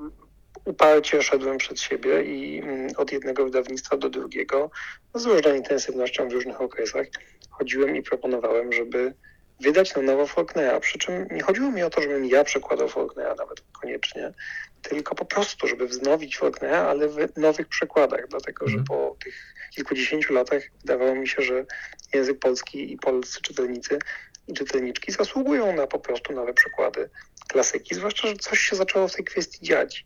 uparcie 0.65 1.23
szedłem 1.23 1.57
przed 1.57 1.81
siebie 1.81 2.23
i 2.23 2.59
mm, 2.59 2.87
od 2.97 3.11
jednego 3.11 3.45
wydawnictwa 3.45 3.97
do 3.97 4.09
drugiego 4.09 4.71
z 5.13 5.25
różną 5.25 5.53
intensywnością 5.53 6.29
w 6.29 6.31
różnych 6.31 6.61
okresach 6.61 7.05
chodziłem 7.49 7.95
i 7.95 8.01
proponowałem, 8.01 8.73
żeby 8.73 9.13
wydać 9.61 9.95
na 9.95 10.01
nowo 10.01 10.27
Faulknera. 10.27 10.79
Przy 10.79 10.99
czym 10.99 11.27
nie 11.31 11.43
chodziło 11.43 11.71
mi 11.71 11.83
o 11.83 11.89
to, 11.89 12.01
żebym 12.01 12.25
ja 12.25 12.43
przekładał 12.43 12.89
Faulknera 12.89 13.35
nawet 13.35 13.61
koniecznie, 13.81 14.33
tylko 14.81 15.15
po 15.15 15.25
prostu, 15.25 15.67
żeby 15.67 15.87
wznowić 15.87 16.37
Faulknera, 16.37 16.77
ale 16.77 17.07
w 17.07 17.37
nowych 17.37 17.67
przekładach, 17.67 18.27
dlatego 18.29 18.67
że 18.67 18.77
mhm. 18.77 18.85
po 18.85 19.15
tych 19.23 19.55
kilkudziesięciu 19.69 20.33
latach 20.33 20.63
wydawało 20.81 21.15
mi 21.15 21.27
się, 21.27 21.41
że 21.41 21.65
język 22.13 22.39
polski 22.39 22.93
i 22.93 22.97
polscy 22.97 23.41
czytelnicy 23.41 23.99
i 24.47 24.53
czytelniczki 24.53 25.11
zasługują 25.11 25.75
na 25.75 25.87
po 25.87 25.99
prostu 25.99 26.33
nowe 26.33 26.53
przekłady 26.53 27.09
klasyki, 27.47 27.95
zwłaszcza, 27.95 28.27
że 28.27 28.35
coś 28.35 28.59
się 28.59 28.75
zaczęło 28.75 29.07
w 29.07 29.15
tej 29.15 29.25
kwestii 29.25 29.65
dziać. 29.65 30.05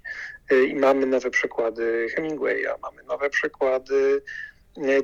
Y, 0.51 0.65
I 0.65 0.75
mamy 0.75 1.05
nowe 1.05 1.29
przekłady 1.29 2.07
Hemingwaya, 2.15 2.79
mamy 2.81 3.03
nowe 3.03 3.29
przekłady 3.29 4.21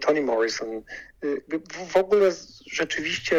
Toni 0.01 0.21
Morrison. 0.21 0.83
Y, 1.23 1.41
w 1.87 1.97
ogóle 1.97 2.31
rzeczywiście 2.71 3.35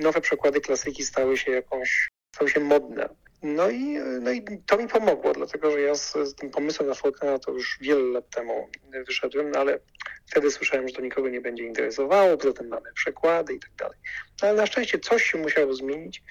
nowe 0.00 0.20
przekłady 0.20 0.60
klasyki 0.60 1.04
stały 1.04 1.36
się 1.36 1.52
jakąś, 1.52 2.08
stały 2.34 2.50
się 2.50 2.60
modne. 2.60 3.08
No 3.42 3.70
i, 3.70 3.98
no 4.20 4.30
i 4.30 4.44
to 4.66 4.76
mi 4.76 4.88
pomogło, 4.88 5.32
dlatego 5.32 5.70
że 5.70 5.80
ja 5.80 5.94
z, 5.94 6.12
z 6.12 6.34
tym 6.34 6.50
pomysłem 6.50 6.88
na 6.88 6.94
Faulknera 6.94 7.38
to 7.38 7.52
już 7.52 7.78
wiele 7.80 8.02
lat 8.02 8.30
temu 8.30 8.68
wyszedłem, 9.06 9.50
no 9.50 9.58
ale 9.58 9.78
wtedy 10.26 10.50
słyszałem, 10.50 10.88
że 10.88 10.94
to 10.94 11.02
nikogo 11.02 11.28
nie 11.28 11.40
będzie 11.40 11.64
interesowało, 11.64 12.36
poza 12.36 12.52
tym 12.52 12.68
mamy 12.68 12.92
przekłady 12.92 13.54
i 13.54 13.60
tak 13.60 13.74
dalej. 13.74 13.98
No 14.42 14.48
ale 14.48 14.56
na 14.56 14.66
szczęście 14.66 14.98
coś 14.98 15.24
się 15.24 15.38
musiało 15.38 15.74
zmienić 15.74 16.22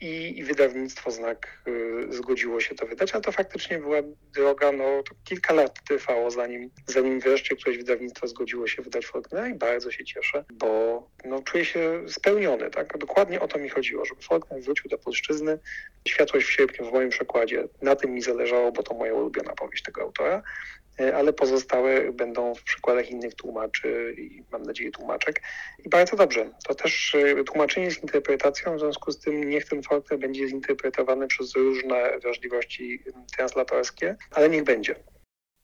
i, 0.00 0.38
i 0.38 0.44
wydawnictwo 0.44 1.10
Znak 1.10 1.62
y, 1.68 2.12
zgodziło 2.12 2.60
się 2.60 2.74
to 2.74 2.86
wydać, 2.86 3.14
a 3.14 3.20
to 3.20 3.32
faktycznie 3.32 3.78
była 3.78 3.96
droga, 4.34 4.72
no 4.72 5.02
to 5.02 5.14
kilka 5.24 5.54
lat 5.54 5.84
trwało, 5.88 6.30
zanim, 6.30 6.70
zanim 6.86 7.20
wreszcie 7.20 7.56
któreś 7.56 7.78
wydawnictwo 7.78 8.28
zgodziło 8.28 8.66
się 8.66 8.82
wydać 8.82 9.06
Faulknera 9.06 9.48
i 9.48 9.54
bardzo 9.54 9.90
się 9.90 10.04
cieszę, 10.04 10.44
bo 10.52 11.02
no, 11.24 11.42
czuję 11.42 11.64
się 11.64 12.02
spełniony, 12.08 12.70
tak? 12.70 12.98
Dokładnie 12.98 13.40
o 13.40 13.48
to 13.48 13.58
mi 13.58 13.68
chodziło, 13.68 14.04
żeby 14.04 14.22
Faulkner 14.22 14.62
wrócił 14.62 14.90
do 14.90 14.98
polszczyzny. 14.98 15.58
Światłość 16.08 16.46
w 16.46 16.52
sierpniu 16.52 16.90
w 16.90 16.92
moim 16.92 17.10
przekładzie, 17.10 17.64
na 17.82 17.96
tym 17.96 18.10
mi 18.10 18.22
zależało, 18.22 18.72
bo 18.72 18.82
to 18.82 18.94
moja 18.94 19.14
ulubiona 19.14 19.52
powieść 19.52 19.82
tego 19.82 20.02
autora, 20.02 20.42
ale 20.98 21.32
pozostałe 21.32 22.12
będą 22.12 22.54
w 22.54 22.62
przykładach 22.62 23.10
innych 23.10 23.34
tłumaczy 23.34 24.14
i 24.18 24.42
mam 24.52 24.62
nadzieję 24.62 24.90
tłumaczek. 24.90 25.42
I 25.84 25.88
bardzo 25.88 26.16
dobrze. 26.16 26.50
To 26.68 26.74
też 26.74 27.14
e, 27.14 27.44
tłumaczenie 27.44 27.86
jest 27.86 28.02
interpretacją, 28.02 28.76
w 28.76 28.80
związku 28.80 29.12
z 29.12 29.18
tym 29.18 29.50
niech 29.50 29.64
ten 29.64 29.82
folklor 29.82 30.20
będzie 30.20 30.48
zinterpretowany 30.48 31.26
przez 31.26 31.54
różne 31.56 32.18
wrażliwości 32.22 33.02
translatorskie, 33.36 34.16
ale 34.30 34.50
niech 34.50 34.64
będzie. 34.64 34.94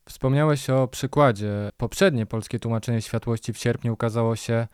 Wspomniałeś 0.09 0.71
o 0.71 0.89
przykładzie. 0.89 1.51
Poprzednie 1.77 2.27
polskie 2.27 2.59
tłumaczenie 2.59 3.03
Światłości 3.03 3.53
w 3.53 3.59
sierpniu 3.59 3.93
ukazało 3.93 4.37
się 4.37 4.67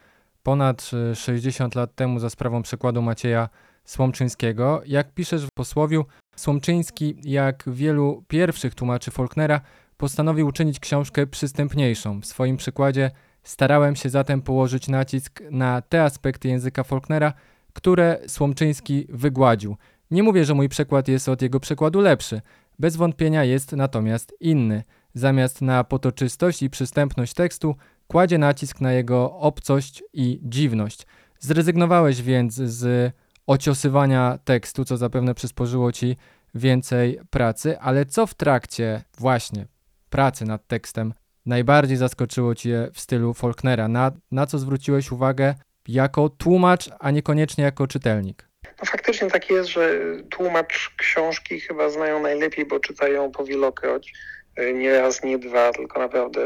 ponad 0.43 0.91
60 1.15 1.75
lat 1.75 1.95
temu 1.95 2.19
za 2.19 2.31
sprawą 2.31 2.63
przykładu 2.63 3.03
Macieja 3.03 3.49
Słomczyńskiego. 3.85 4.83
Jak 4.87 5.15
piszesz 5.15 5.47
w 5.47 5.51
posłowiu, 5.55 6.05
Słomczyński, 6.37 7.17
jak 7.25 7.65
wielu 7.67 8.25
pierwszych 8.29 8.75
tłumaczy 8.75 9.11
Faulknera, 9.11 9.61
postanowił 10.01 10.47
uczynić 10.47 10.81
książkę 10.81 11.27
przystępniejszą. 11.27 12.21
W 12.21 12.27
swoim 12.27 12.57
przykładzie 12.57 13.11
starałem 13.43 13.97
się 13.97 14.11
zatem 14.11 14.43
położyć 14.43 14.89
nacisk 14.89 15.43
na 15.51 15.83
te 15.83 16.05
aspekty 16.05 16.49
języka 16.49 16.85
Faulknera, 16.85 17.33
które 17.73 18.21
Słomczyński 18.27 19.07
wygładził. 19.09 19.77
Nie 20.11 20.23
mówię, 20.23 20.45
że 20.45 20.55
mój 20.55 20.69
przekład 20.69 21.09
jest 21.09 21.29
od 21.29 21.43
jego 21.43 21.61
przekładu 21.61 22.01
lepszy. 22.01 22.41
Bez 22.79 22.97
wątpienia 22.97 23.45
jest 23.45 23.73
natomiast 23.73 24.35
inny. 24.41 24.83
Zamiast 25.15 25.63
na 25.63 25.85
potoczystość 25.85 26.63
i 26.63 26.71
przystępność 26.71 27.35
tekstu, 27.35 27.77
kładzie 28.07 28.39
nacisk 28.39 28.81
na 28.81 28.93
jego 28.93 29.33
obcość 29.33 30.03
i 30.13 30.41
dziwność. 30.43 31.07
Zrezygnowałeś 31.39 32.23
więc 32.23 32.55
z 32.55 33.13
ociosywania 33.47 34.39
tekstu, 34.45 34.85
co 34.85 34.97
zapewne 34.97 35.35
przysporzyło 35.35 35.93
ci 35.93 36.17
więcej 36.55 37.21
pracy, 37.31 37.79
ale 37.81 38.07
co 38.07 38.27
w 38.27 38.35
trakcie 38.35 39.03
właśnie 39.19 39.67
pracy 40.11 40.45
nad 40.45 40.67
tekstem 40.67 41.15
najbardziej 41.47 41.97
zaskoczyło 41.97 42.55
cię 42.55 42.89
w 42.95 43.01
stylu 43.01 43.35
Faulknera? 43.35 43.89
Na, 43.89 44.13
na 44.31 44.47
co 44.47 44.59
zwróciłeś 44.59 45.13
uwagę 45.13 45.55
jako 45.89 46.29
tłumacz, 46.29 46.91
a 46.99 47.11
niekoniecznie 47.11 47.65
jako 47.65 47.87
czytelnik? 47.87 48.49
No 48.65 48.85
faktycznie 48.87 49.31
tak 49.31 49.51
jest, 49.51 49.69
że 49.69 50.01
tłumacz 50.31 50.95
książki 50.97 51.61
chyba 51.61 51.91
znają 51.91 52.23
najlepiej, 52.23 52.67
bo 52.67 52.81
czytają 52.81 53.31
po 53.31 53.45
wielokroć. 53.45 54.13
E, 54.57 54.73
nie 54.73 55.01
raz, 55.01 55.23
nie 55.23 55.39
dwa, 55.39 55.73
tylko 55.73 55.99
naprawdę 55.99 56.41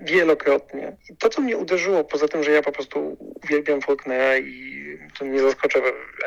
wielokrotnie. 0.00 0.96
To, 1.18 1.28
co 1.28 1.42
mnie 1.42 1.56
uderzyło, 1.56 2.04
poza 2.04 2.28
tym, 2.28 2.44
że 2.44 2.50
ja 2.50 2.62
po 2.62 2.72
prostu 2.72 3.16
uwielbiam 3.44 3.80
Faulknera 3.80 4.38
i 4.38 4.78
to 5.18 5.24
nie 5.24 5.40
zaskoczę 5.40 5.80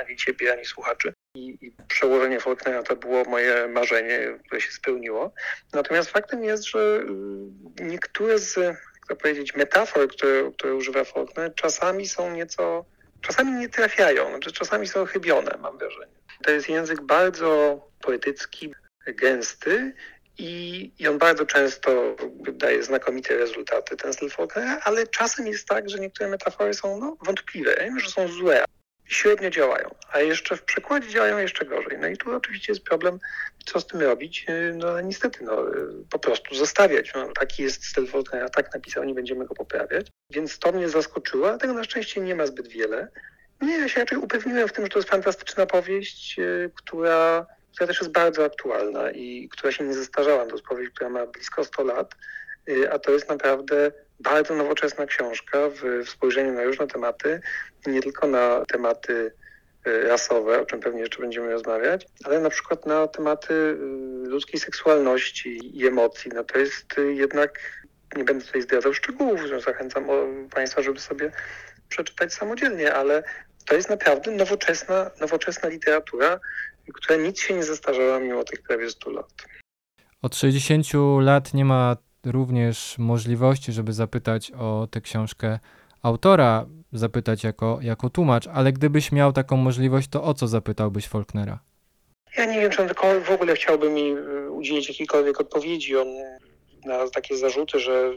ani 0.05 0.15
ciebie, 0.15 0.53
ani 0.53 0.65
słuchaczy. 0.65 1.13
I, 1.35 1.57
I, 1.61 1.71
przełożenie 1.87 2.39
Faulknera 2.39 2.83
to 2.83 2.95
było 2.95 3.23
moje 3.23 3.67
marzenie, 3.67 4.19
które 4.45 4.61
się 4.61 4.71
spełniło. 4.71 5.33
Natomiast 5.73 6.09
faktem 6.09 6.43
jest, 6.43 6.67
że 6.67 7.03
y, 7.79 7.83
niektóre 7.83 8.39
z, 8.39 8.57
jak 9.09 9.17
powiedzieć, 9.21 9.55
metafor, 9.55 10.07
które, 10.07 10.51
które 10.51 10.75
używa 10.75 11.03
Faulkner, 11.03 11.55
czasami 11.55 12.07
są 12.07 12.31
nieco, 12.31 12.85
czasami 13.21 13.51
nie 13.51 13.69
trafiają, 13.69 14.29
znaczy 14.29 14.51
czasami 14.51 14.87
są 14.87 15.05
chybione, 15.05 15.57
mam 15.61 15.77
wrażenie. 15.77 16.11
To 16.43 16.51
jest 16.51 16.69
język 16.69 17.01
bardzo 17.01 17.81
poetycki, 18.01 18.73
gęsty 19.07 19.93
i, 20.37 20.91
I 20.99 21.07
on 21.07 21.17
bardzo 21.17 21.45
często 21.45 22.15
daje 22.53 22.83
znakomite 22.83 23.37
rezultaty, 23.37 23.97
ten 23.97 24.13
styl 24.13 24.29
Faulknera, 24.29 24.79
ale 24.83 25.07
czasem 25.07 25.47
jest 25.47 25.67
tak, 25.67 25.89
że 25.89 25.99
niektóre 25.99 26.29
metafory 26.29 26.73
są 26.73 26.99
no, 26.99 27.17
wątpliwe, 27.25 27.71
ja 27.71 27.83
wiem, 27.83 27.99
że 27.99 28.09
są 28.09 28.27
złe, 28.27 28.63
średnio 29.13 29.49
działają, 29.49 29.95
a 30.11 30.19
jeszcze 30.19 30.57
w 30.57 30.63
przekładzie 30.63 31.09
działają 31.09 31.37
jeszcze 31.37 31.65
gorzej. 31.65 31.97
No 31.99 32.07
i 32.07 32.17
tu 32.17 32.35
oczywiście 32.35 32.71
jest 32.71 32.83
problem, 32.83 33.19
co 33.65 33.79
z 33.79 33.87
tym 33.87 34.01
robić. 34.01 34.45
No 34.73 34.87
ale 34.87 35.03
niestety, 35.03 35.43
no, 35.43 35.65
po 36.09 36.19
prostu 36.19 36.55
zostawiać. 36.55 37.11
No, 37.15 37.27
taki 37.27 37.63
jest 37.63 37.85
styl 37.85 38.07
Faulknera, 38.07 38.49
tak 38.49 38.73
napisał, 38.73 39.03
nie 39.03 39.13
będziemy 39.13 39.45
go 39.45 39.55
poprawiać. 39.55 40.07
Więc 40.29 40.59
to 40.59 40.71
mnie 40.71 40.89
zaskoczyło, 40.89 41.49
ale 41.49 41.57
tego 41.57 41.73
na 41.73 41.83
szczęście 41.83 42.21
nie 42.21 42.35
ma 42.35 42.45
zbyt 42.45 42.67
wiele. 42.67 43.07
Nie, 43.61 43.77
ja 43.77 43.89
się 43.89 43.99
raczej 43.99 44.17
upewniłem 44.17 44.67
w 44.67 44.73
tym, 44.73 44.85
że 44.85 44.89
to 44.89 44.99
jest 44.99 45.09
fantastyczna 45.09 45.65
powieść, 45.65 46.39
y, 46.39 46.71
która 46.75 47.45
która 47.71 47.87
też 47.87 47.99
jest 47.99 48.11
bardzo 48.11 48.45
aktualna 48.45 49.11
i 49.11 49.49
która 49.49 49.71
się 49.71 49.83
nie 49.83 49.93
zestarzała. 49.93 50.45
To 50.45 50.51
jest 50.51 50.65
powieść, 50.65 50.91
która 50.91 51.09
ma 51.09 51.25
blisko 51.25 51.63
100 51.63 51.83
lat, 51.83 52.13
y, 52.13 52.17
a 52.91 52.99
to 52.99 53.11
jest 53.11 53.29
naprawdę 53.29 53.91
bardzo 54.19 54.55
nowoczesna 54.55 55.05
książka 55.05 55.69
w, 55.69 56.05
w 56.05 56.09
spojrzeniu 56.09 56.53
na 56.53 56.63
różne 56.63 56.87
tematy, 56.87 57.41
nie 57.87 58.01
tylko 58.01 58.27
na 58.27 58.65
tematy 58.65 59.31
y, 59.87 60.03
rasowe, 60.07 60.61
o 60.61 60.65
czym 60.65 60.79
pewnie 60.79 61.01
jeszcze 61.01 61.21
będziemy 61.21 61.51
rozmawiać, 61.51 62.07
ale 62.23 62.39
na 62.39 62.49
przykład 62.49 62.85
na 62.85 63.07
tematy 63.07 63.53
y, 63.53 63.75
ludzkiej 64.29 64.59
seksualności 64.59 65.77
i 65.79 65.87
emocji. 65.87 66.31
No 66.35 66.43
to 66.43 66.59
jest 66.59 66.85
jednak, 67.15 67.59
nie 68.15 68.23
będę 68.23 68.45
tutaj 68.45 68.61
zdradzał 68.61 68.93
szczegółów, 68.93 69.39
zachęcam 69.65 70.07
Państwa, 70.53 70.81
żeby 70.81 70.99
sobie 70.99 71.31
przeczytać 71.89 72.33
samodzielnie, 72.33 72.93
ale 72.93 73.23
to 73.65 73.75
jest 73.75 73.89
naprawdę 73.89 74.31
nowoczesna, 74.31 75.11
nowoczesna 75.21 75.69
literatura, 75.69 76.39
która 76.93 77.19
nic 77.19 77.39
się 77.39 77.53
nie 77.53 77.63
zestarzała 77.63 78.19
mimo 78.19 78.43
tych 78.43 78.61
prawie 78.61 78.89
100 78.89 79.09
lat. 79.09 79.33
Od 80.21 80.35
60 80.35 80.85
lat 81.19 81.53
nie 81.53 81.65
ma 81.65 81.97
również 82.25 82.95
możliwości, 82.97 83.71
żeby 83.71 83.93
zapytać 83.93 84.51
o 84.51 84.87
tę 84.91 85.01
książkę 85.01 85.59
autora, 86.01 86.65
zapytać 86.93 87.43
jako, 87.43 87.79
jako 87.81 88.09
tłumacz, 88.09 88.47
ale 88.47 88.73
gdybyś 88.73 89.11
miał 89.11 89.33
taką 89.33 89.57
możliwość, 89.57 90.07
to 90.07 90.23
o 90.23 90.33
co 90.33 90.47
zapytałbyś 90.47 91.07
Faulknera? 91.07 91.59
Ja 92.37 92.45
nie 92.45 92.61
wiem, 92.61 92.71
czy 92.71 92.81
on 92.81 92.89
w 93.23 93.31
ogóle 93.31 93.55
chciałby 93.55 93.89
mi 93.89 94.11
y, 94.11 94.51
udzielić 94.51 94.89
jakiejkolwiek 94.89 95.41
odpowiedzi. 95.41 95.97
On 95.97 96.07
na 96.85 97.09
takie 97.09 97.37
zarzuty, 97.37 97.79
że 97.79 98.13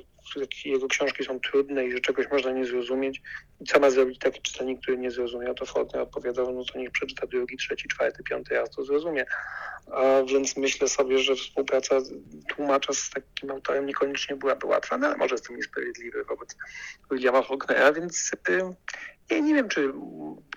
jego 0.64 0.88
książki 0.88 1.24
są 1.24 1.40
trudne 1.40 1.86
i 1.86 1.92
że 1.92 2.00
czegoś 2.00 2.30
można 2.30 2.50
nie 2.50 2.64
zrozumieć. 2.64 3.22
I 3.60 3.64
co 3.64 3.80
ma 3.80 3.90
zrobić 3.90 4.18
taki 4.18 4.42
czytelnik, 4.42 4.80
który 4.80 4.98
nie 4.98 5.10
zrozumiał, 5.10 5.54
to 5.54 5.66
Faulkner 5.66 6.02
odpowiadał, 6.02 6.52
no 6.52 6.64
to 6.64 6.78
niech 6.78 6.90
przeczyta 6.90 7.26
drugi, 7.26 7.56
trzeci, 7.56 7.88
czwarty, 7.88 8.22
piąty 8.22 8.54
raz, 8.54 8.70
to 8.70 8.84
zrozumie. 8.84 9.24
A 9.92 10.22
więc 10.22 10.56
myślę 10.56 10.88
sobie, 10.88 11.18
że 11.18 11.36
współpraca 11.36 11.96
tłumacza 12.48 12.92
z 12.92 13.10
takim 13.10 13.50
autorem 13.50 13.86
niekoniecznie 13.86 14.36
byłaby 14.36 14.66
łatwa, 14.66 14.98
no 14.98 15.06
ale 15.06 15.16
może 15.16 15.34
jestem 15.34 15.56
niesprawiedliwy 15.56 16.24
wobec 16.24 16.56
Williama 17.10 17.42
Faulknera, 17.42 17.92
więc 17.92 18.32
y, 18.48 18.74
nie, 19.30 19.42
nie 19.42 19.54
wiem, 19.54 19.68
czy 19.68 19.92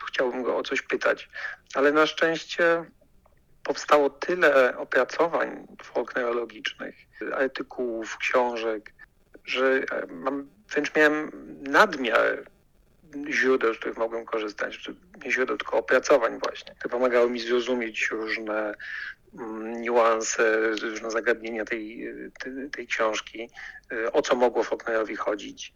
chciałbym 0.08 0.44
go 0.44 0.58
o 0.58 0.64
coś 0.64 0.82
pytać, 0.82 1.30
ale 1.74 1.92
na 1.92 2.06
szczęście 2.06 2.86
powstało 3.64 4.10
tyle 4.10 4.78
opracowań 4.78 5.68
faulknerologicznych, 5.84 6.96
artykułów, 7.34 8.18
książek, 8.18 8.94
że 9.48 9.84
e, 9.92 10.08
mam, 10.10 10.50
wręcz 10.70 10.96
miałem 10.96 11.32
nadmiar 11.62 12.44
źródeł, 13.30 13.74
z 13.74 13.78
których 13.78 13.98
mogłem 13.98 14.26
korzystać, 14.26 14.90
nie 15.26 15.32
źródeł, 15.32 15.58
tylko 15.58 15.78
opracowań 15.78 16.40
właśnie, 16.40 16.76
które 16.76 16.92
pomagały 16.92 17.30
mi 17.30 17.40
zrozumieć 17.40 18.10
różne 18.12 18.76
mm, 19.40 19.82
niuanse, 19.82 20.70
różne 20.70 21.12
zagadnienia 21.12 21.66
tej, 21.66 22.14
tej, 22.40 22.70
tej, 22.70 22.88
książki, 22.88 23.50
e, 23.92 24.12
o 24.12 24.22
co 24.22 24.36
mogło 24.36 24.64
Faulknerowi 24.64 25.16
chodzić. 25.16 25.74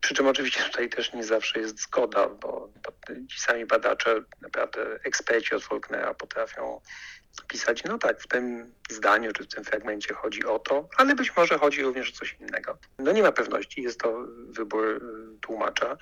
Przy 0.00 0.14
czym 0.14 0.26
oczywiście 0.26 0.62
tutaj 0.64 0.88
też 0.88 1.12
nie 1.12 1.24
zawsze 1.24 1.60
jest 1.60 1.80
zgoda, 1.80 2.28
bo, 2.28 2.70
bo 2.82 3.14
ci 3.30 3.40
sami 3.40 3.66
badacze, 3.66 4.22
naprawdę 4.42 4.98
eksperci 5.04 5.54
od 5.54 5.64
Faulknera 5.64 6.14
potrafią 6.14 6.80
pisać, 7.42 7.84
no 7.84 7.98
tak, 7.98 8.20
w 8.20 8.28
tym 8.28 8.72
zdaniu 8.90 9.32
czy 9.32 9.44
w 9.44 9.48
tym 9.48 9.64
fragmencie 9.64 10.14
chodzi 10.14 10.44
o 10.44 10.58
to, 10.58 10.88
ale 10.96 11.14
być 11.14 11.36
może 11.36 11.58
chodzi 11.58 11.82
również 11.82 12.10
o 12.10 12.16
coś 12.16 12.36
innego. 12.40 12.78
No 12.98 13.12
nie 13.12 13.22
ma 13.22 13.32
pewności, 13.32 13.82
jest 13.82 14.00
to 14.00 14.26
wybór 14.48 14.84
y, 14.84 15.40
tłumacza. 15.40 15.96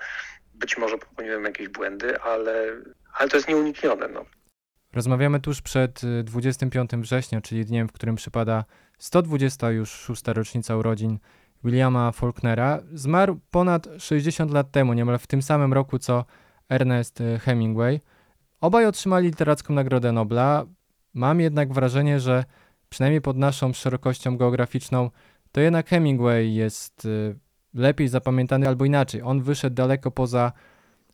Być 0.55 0.79
może 0.79 0.99
popełniłem 0.99 1.45
jakieś 1.45 1.69
błędy, 1.69 2.21
ale, 2.21 2.67
ale 3.15 3.29
to 3.29 3.37
jest 3.37 3.49
nieuniknione. 3.49 4.09
No. 4.09 4.25
Rozmawiamy 4.93 5.41
tuż 5.41 5.63
przed 5.63 6.01
25 6.25 6.95
y, 6.95 6.97
września, 6.97 7.41
czyli 7.41 7.65
dniem, 7.65 7.89
w 7.89 7.93
którym 7.93 8.17
przypada 8.17 8.65
120 8.99 9.71
już 9.71 9.91
szósta 9.91 10.33
rocznica 10.33 10.77
urodzin 10.77 11.19
Williama 11.65 12.13
Faulknera. 12.13 12.81
Zmarł 12.93 13.41
ponad 13.51 13.89
60 13.99 14.53
lat 14.53 14.71
temu, 14.71 14.93
niemal 14.93 15.19
w 15.19 15.27
tym 15.27 15.43
samym 15.43 15.73
roku 15.73 15.99
co 15.99 16.25
Ernest 16.69 17.23
Hemingway. 17.41 18.01
Obaj 18.61 18.87
otrzymali 18.87 19.27
literacką 19.27 19.75
Nagrodę 19.75 20.13
Nobla. 20.13 20.67
Mam 21.15 21.41
jednak 21.41 21.73
wrażenie, 21.73 22.21
że 22.21 22.45
przynajmniej 22.89 23.21
pod 23.21 23.37
naszą 23.37 23.73
szerokością 23.73 24.37
geograficzną, 24.37 25.11
to 25.53 25.61
jednak 25.61 25.89
Hemingway 25.89 26.55
jest 26.55 27.05
y, 27.05 27.39
lepiej 27.75 28.09
zapamiętany 28.09 28.69
albo 28.69 28.85
inaczej. 28.85 29.23
On 29.23 29.43
wyszedł 29.43 29.77
daleko 29.77 30.11
poza, 30.11 30.53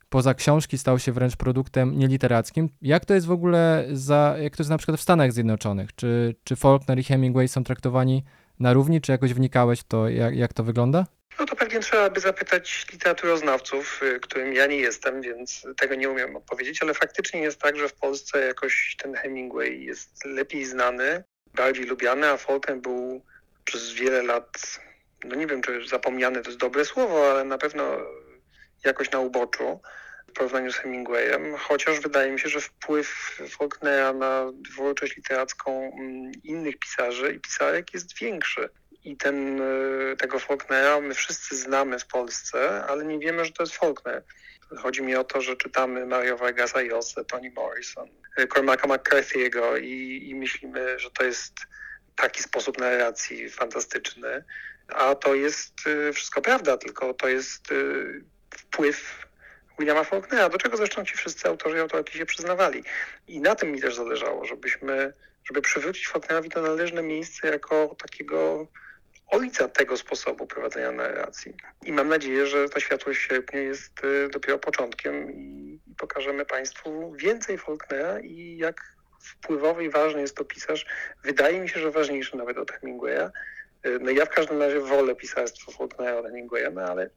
poza 0.08 0.34
książki, 0.34 0.78
stał 0.78 0.98
się 0.98 1.12
wręcz 1.12 1.36
produktem 1.36 1.98
nieliterackim. 1.98 2.68
Jak 2.82 3.04
to 3.04 3.14
jest 3.14 3.26
w 3.26 3.30
ogóle 3.30 3.86
za, 3.92 4.36
jak 4.42 4.56
to 4.56 4.62
jest 4.62 4.70
na 4.70 4.78
przykład 4.78 4.98
w 4.98 5.02
Stanach 5.02 5.32
Zjednoczonych? 5.32 5.94
Czy, 5.94 6.34
czy 6.44 6.56
Faulkner 6.56 6.98
i 6.98 7.04
Hemingway 7.04 7.48
są 7.48 7.64
traktowani 7.64 8.24
na 8.60 8.72
równi, 8.72 9.00
czy 9.00 9.12
jakoś 9.12 9.34
wnikałeś 9.34 9.80
w 9.80 9.84
to, 9.84 10.08
jak, 10.08 10.36
jak 10.36 10.52
to 10.52 10.64
wygląda? 10.64 11.06
No 11.38 11.46
to 11.46 11.56
pewnie 11.56 11.80
trzeba 11.80 12.10
by 12.10 12.20
zapytać 12.20 12.86
literaturoznawców, 12.92 14.02
y, 14.02 14.20
którym 14.20 14.52
ja 14.52 14.66
nie 14.66 14.76
jestem, 14.76 15.22
więc 15.22 15.66
tego 15.76 15.94
nie 15.94 16.10
umiem 16.10 16.36
odpowiedzieć, 16.36 16.82
ale 16.82 16.94
faktycznie 16.94 17.40
jest 17.40 17.60
tak, 17.60 17.76
że 17.76 17.88
w 17.88 17.94
Polsce 17.94 18.46
jakoś 18.46 18.96
ten 19.02 19.14
Hemingway 19.14 19.84
jest 19.84 20.24
lepiej 20.24 20.64
znany, 20.64 21.24
bardziej 21.54 21.84
lubiany, 21.84 22.28
a 22.28 22.36
Faulkner 22.36 22.76
był 22.76 23.22
przez 23.64 23.92
wiele 23.92 24.22
lat, 24.22 24.80
no 25.24 25.36
nie 25.36 25.46
wiem, 25.46 25.62
czy 25.62 25.88
zapomniany 25.88 26.42
to 26.42 26.48
jest 26.48 26.60
dobre 26.60 26.84
słowo, 26.84 27.30
ale 27.30 27.44
na 27.44 27.58
pewno 27.58 27.96
jakoś 28.84 29.10
na 29.10 29.20
uboczu 29.20 29.80
w 30.28 30.32
porównaniu 30.32 30.72
z 30.72 30.76
Hemingwayem, 30.76 31.56
chociaż 31.56 32.00
wydaje 32.00 32.32
mi 32.32 32.40
się, 32.40 32.48
że 32.48 32.60
wpływ 32.60 33.38
Faulknera 33.48 34.12
na 34.12 34.52
twórczość 34.72 35.16
literacką 35.16 35.92
mm, 35.98 36.32
innych 36.44 36.78
pisarzy 36.78 37.32
i 37.32 37.40
pisarek 37.40 37.94
jest 37.94 38.18
większy 38.18 38.68
i 39.04 39.16
ten, 39.16 39.60
e, 39.60 40.16
tego 40.16 40.38
Faulknera 40.38 41.00
my 41.00 41.14
wszyscy 41.14 41.56
znamy 41.56 41.98
w 41.98 42.06
Polsce, 42.06 42.84
ale 42.84 43.04
nie 43.04 43.18
wiemy, 43.18 43.44
że 43.44 43.52
to 43.52 43.62
jest 43.62 43.76
Faulkner. 43.76 44.22
Chodzi 44.76 45.02
mi 45.02 45.16
o 45.16 45.24
to, 45.24 45.40
że 45.40 45.56
czytamy 45.56 46.06
Mario 46.06 46.36
Vargasa 46.36 46.80
Llosa, 46.80 47.24
Toni 47.24 47.50
Morrison, 47.50 48.08
e, 48.36 48.46
Cormaca 48.46 48.88
McCarthy'ego 48.88 49.82
i, 49.82 50.28
i 50.30 50.34
myślimy, 50.34 50.98
że 50.98 51.10
to 51.10 51.24
jest 51.24 51.54
taki 52.16 52.42
sposób 52.42 52.78
narracji 52.78 53.50
fantastyczny, 53.50 54.44
a 54.88 55.14
to 55.14 55.34
jest 55.34 55.86
y, 55.86 56.12
wszystko 56.12 56.42
prawda, 56.42 56.76
tylko 56.76 57.14
to 57.14 57.28
jest 57.28 57.72
y, 57.72 58.24
wpływ 58.50 59.26
Williama 59.78 60.04
Faulknera, 60.04 60.48
do 60.48 60.58
czego 60.58 60.76
zresztą 60.76 61.04
ci 61.04 61.16
wszyscy 61.16 61.48
autorzy 61.48 61.76
i 61.76 61.80
autorki 61.80 62.18
się 62.18 62.26
przyznawali. 62.26 62.84
I 63.28 63.40
na 63.40 63.54
tym 63.54 63.72
mi 63.72 63.80
też 63.80 63.94
zależało, 63.94 64.44
żebyśmy, 64.44 65.12
żeby 65.44 65.62
przywrócić 65.62 66.08
Faulknerowi 66.08 66.50
to 66.50 66.62
należne 66.62 67.02
miejsce 67.02 67.48
jako 67.48 67.96
takiego 67.98 68.66
ojca 69.28 69.68
tego 69.68 69.96
sposobu 69.96 70.46
prowadzenia 70.46 70.92
narracji. 70.92 71.54
I 71.84 71.92
mam 71.92 72.08
nadzieję, 72.08 72.46
że 72.46 72.68
ta 72.68 72.80
światłość 72.80 73.28
sierpnia 73.28 73.60
jest 73.60 74.04
y, 74.04 74.28
dopiero 74.28 74.58
początkiem 74.58 75.32
i 75.32 75.80
pokażemy 75.98 76.44
Państwu 76.44 77.12
więcej 77.12 77.58
Faulknera 77.58 78.20
i 78.20 78.56
jak 78.56 78.96
wpływowy 79.20 79.84
i 79.84 79.90
ważny 79.90 80.20
jest 80.20 80.36
to 80.36 80.44
pisarz. 80.44 80.86
Wydaje 81.24 81.60
mi 81.60 81.68
się, 81.68 81.80
że 81.80 81.90
ważniejszy 81.90 82.36
nawet 82.36 82.58
od 82.58 82.72
Hemingwaya. 82.72 83.30
Y, 83.86 83.98
no 84.00 84.10
ja 84.10 84.26
w 84.26 84.30
każdym 84.30 84.62
razie 84.62 84.80
wolę 84.80 85.14
pisarstwo 85.14 85.72
Faulknera 85.72 86.18
od 86.18 86.26
Hemingwaya, 86.26 86.70
no 86.72 86.82
ale 86.82 87.10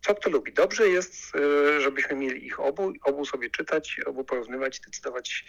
co 0.00 0.14
kto 0.14 0.30
lubi. 0.30 0.52
Dobrze 0.52 0.88
jest, 0.88 1.14
y, 1.36 1.80
żebyśmy 1.80 2.16
mieli 2.16 2.46
ich 2.46 2.60
obu, 2.60 2.92
obu 3.04 3.24
sobie 3.24 3.50
czytać, 3.50 4.00
obu 4.06 4.24
porównywać, 4.24 4.80
decydować 4.80 5.44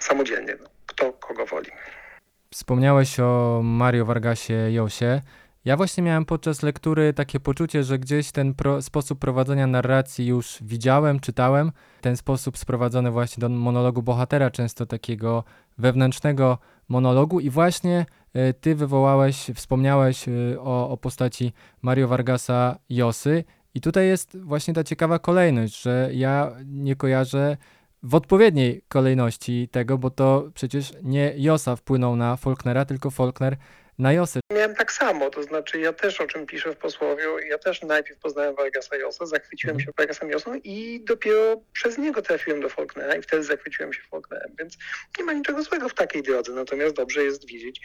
samodzielnie, 0.00 0.56
no, 0.60 0.70
kto 0.86 1.12
kogo 1.12 1.46
woli. 1.46 1.70
Wspomniałeś 2.56 3.20
o 3.20 3.60
Mario 3.64 4.04
Vargasie 4.04 4.72
Josie. 4.72 5.20
Ja 5.64 5.76
właśnie 5.76 6.02
miałem 6.02 6.24
podczas 6.24 6.62
lektury 6.62 7.12
takie 7.12 7.40
poczucie, 7.40 7.84
że 7.84 7.98
gdzieś 7.98 8.32
ten 8.32 8.54
pro, 8.54 8.82
sposób 8.82 9.18
prowadzenia 9.18 9.66
narracji 9.66 10.26
już 10.26 10.58
widziałem, 10.60 11.20
czytałem. 11.20 11.72
Ten 12.00 12.16
sposób 12.16 12.58
sprowadzony 12.58 13.10
właśnie 13.10 13.40
do 13.40 13.48
monologu 13.48 14.02
bohatera, 14.02 14.50
często 14.50 14.86
takiego 14.86 15.44
wewnętrznego 15.78 16.58
monologu 16.88 17.40
i 17.40 17.50
właśnie 17.50 18.06
y, 18.36 18.54
ty 18.60 18.74
wywołałeś, 18.74 19.50
wspomniałeś 19.54 20.28
y, 20.28 20.56
o, 20.60 20.90
o 20.90 20.96
postaci 20.96 21.52
Mario 21.82 22.08
Vargasa 22.08 22.78
Josy 22.88 23.44
i 23.74 23.80
tutaj 23.80 24.06
jest 24.06 24.38
właśnie 24.42 24.74
ta 24.74 24.84
ciekawa 24.84 25.18
kolejność, 25.18 25.82
że 25.82 26.10
ja 26.12 26.52
nie 26.66 26.96
kojarzę 26.96 27.56
w 28.06 28.14
odpowiedniej 28.14 28.82
kolejności 28.88 29.68
tego, 29.68 29.98
bo 29.98 30.10
to 30.10 30.50
przecież 30.54 30.92
nie 31.02 31.34
Josa 31.36 31.76
wpłynął 31.76 32.16
na 32.16 32.36
Faulknera, 32.36 32.84
tylko 32.84 33.10
Faulkner 33.10 33.56
na 33.98 34.12
Josę. 34.12 34.40
Miałem 34.52 34.74
tak 34.74 34.92
samo, 34.92 35.30
to 35.30 35.42
znaczy 35.42 35.80
ja 35.80 35.92
też 35.92 36.20
o 36.20 36.26
czym 36.26 36.46
piszę 36.46 36.72
w 36.72 36.76
posłowiu, 36.76 37.38
ja 37.38 37.58
też 37.58 37.82
najpierw 37.82 38.20
poznałem 38.20 38.54
Vargasa 38.54 38.96
Josa, 38.96 39.26
zachwyciłem 39.26 39.76
mhm. 39.76 39.86
się 39.86 39.92
Vargasem 39.98 40.30
Josą 40.30 40.54
i 40.64 41.00
dopiero 41.04 41.60
przez 41.72 41.98
niego 41.98 42.22
trafiłem 42.22 42.60
do 42.60 42.68
Faulknera 42.68 43.14
i 43.14 43.22
wtedy 43.22 43.42
zachwyciłem 43.42 43.92
się 43.92 44.02
Faulknerem, 44.10 44.52
więc 44.58 44.76
nie 45.18 45.24
ma 45.24 45.32
niczego 45.32 45.62
złego 45.62 45.88
w 45.88 45.94
takiej 45.94 46.22
drodze, 46.22 46.52
natomiast 46.52 46.94
dobrze 46.94 47.24
jest 47.24 47.46
wiedzieć, 47.46 47.80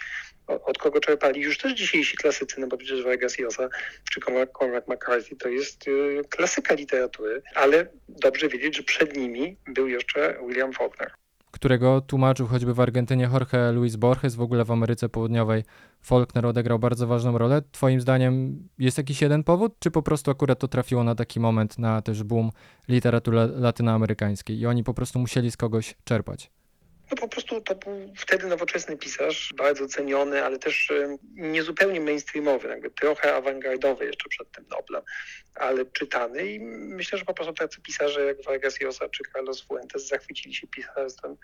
od 0.47 0.77
kogo 0.77 0.99
czerpali 0.99 1.41
już 1.41 1.57
też 1.57 1.73
dzisiejsi 1.73 2.17
klasycy, 2.17 2.59
no 2.59 2.67
bo 2.67 2.77
przecież 2.77 3.03
Vargas 3.03 3.37
Josa 3.37 3.69
czy 4.11 4.19
Cormac 4.59 4.87
McCarthy 4.87 5.35
to 5.35 5.49
jest 5.49 5.87
y, 5.87 6.21
klasyka 6.29 6.73
literatury, 6.73 7.41
ale 7.55 7.87
dobrze 8.09 8.49
wiedzieć, 8.49 8.77
że 8.77 8.83
przed 8.83 9.17
nimi 9.17 9.57
był 9.67 9.87
jeszcze 9.87 10.39
William 10.47 10.73
Faulkner 10.73 11.11
którego 11.61 12.01
tłumaczył 12.01 12.47
choćby 12.47 12.73
w 12.73 12.79
Argentynie 12.79 13.29
Jorge 13.33 13.71
Luis 13.73 13.95
Borges, 13.95 14.35
w 14.35 14.41
ogóle 14.41 14.65
w 14.65 14.71
Ameryce 14.71 15.09
Południowej 15.09 15.63
Faulkner 16.01 16.45
odegrał 16.45 16.79
bardzo 16.79 17.07
ważną 17.07 17.37
rolę. 17.37 17.61
Twoim 17.71 18.01
zdaniem 18.01 18.59
jest 18.79 18.97
jakiś 18.97 19.21
jeden 19.21 19.43
powód, 19.43 19.75
czy 19.79 19.91
po 19.91 20.01
prostu 20.01 20.31
akurat 20.31 20.59
to 20.59 20.67
trafiło 20.67 21.03
na 21.03 21.15
taki 21.15 21.39
moment, 21.39 21.79
na 21.79 22.01
też 22.01 22.23
boom 22.23 22.49
literatury 22.87 23.37
latynoamerykańskiej 23.55 24.59
i 24.59 24.65
oni 24.65 24.83
po 24.83 24.93
prostu 24.93 25.19
musieli 25.19 25.51
z 25.51 25.57
kogoś 25.57 25.95
czerpać? 26.03 26.51
No 27.11 27.17
po 27.17 27.27
prostu 27.27 27.61
to 27.61 27.75
był 27.75 28.13
wtedy 28.17 28.47
nowoczesny 28.47 28.97
pisarz, 28.97 29.53
bardzo 29.57 29.87
ceniony, 29.87 30.43
ale 30.43 30.59
też 30.59 30.91
niezupełnie 31.33 32.01
mainstreamowy, 32.01 32.67
jakby 32.67 32.91
trochę 32.91 33.35
awangardowy 33.35 34.05
jeszcze 34.05 34.29
przed 34.29 34.51
tym 34.51 34.65
Noblem, 34.69 35.01
ale 35.55 35.85
czytany. 35.85 36.45
I 36.45 36.59
myślę, 36.59 37.17
że 37.17 37.25
po 37.25 37.33
prostu 37.33 37.53
tacy 37.53 37.81
pisarze 37.81 38.25
jak 38.25 38.43
Vargas 38.43 38.81
Llosa 38.81 39.09
czy 39.09 39.23
Carlos 39.33 39.61
Fuentes 39.61 40.07
zachwycili 40.07 40.55
się 40.55 40.67
pisarstwem 40.67 41.37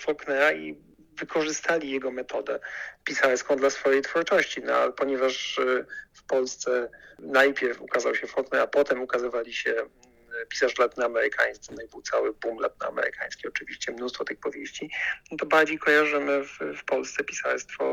Faulknera 0.00 0.52
i 0.52 0.78
wykorzystali 1.18 1.90
jego 1.90 2.10
metodę 2.10 2.60
pisarską 3.04 3.56
dla 3.56 3.70
swojej 3.70 4.02
twórczości, 4.02 4.62
no, 4.62 4.74
ale 4.74 4.92
ponieważ 4.92 5.58
y, 5.58 5.86
w 6.12 6.22
Polsce 6.22 6.90
najpierw 7.18 7.80
ukazał 7.80 8.14
się 8.14 8.26
Faulkner, 8.26 8.60
a 8.60 8.66
potem 8.66 9.02
ukazywali 9.02 9.52
się 9.52 9.74
pisarz 10.48 10.78
latynoamerykański, 10.78 11.74
no 11.74 11.82
i 11.82 11.88
był 11.88 12.02
cały 12.02 12.32
boom 12.32 12.58
latynoamerykański, 12.58 13.48
oczywiście 13.48 13.92
mnóstwo 13.92 14.24
tych 14.24 14.40
powieści, 14.40 14.90
no 15.30 15.36
to 15.36 15.46
bardziej 15.46 15.78
kojarzymy 15.78 16.44
w, 16.44 16.58
w 16.76 16.84
Polsce 16.84 17.24
pisarstwo 17.24 17.84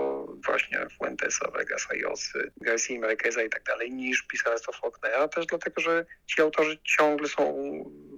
właśnie 0.46 0.88
Fuentesa, 0.98 1.52
Vegasa, 1.52 1.96
Josy, 1.96 2.52
Garcia 2.62 3.00
Marqueza 3.00 3.44
i 3.44 3.50
tak 3.50 3.64
dalej, 3.64 3.92
niż 3.92 4.22
pisarstwo 4.22 4.72
Faulknera, 4.72 5.28
też 5.28 5.46
dlatego, 5.46 5.82
że 5.82 6.06
ci 6.28 6.42
autorzy 6.42 6.78
ciągle 6.84 7.28
są 7.28 7.56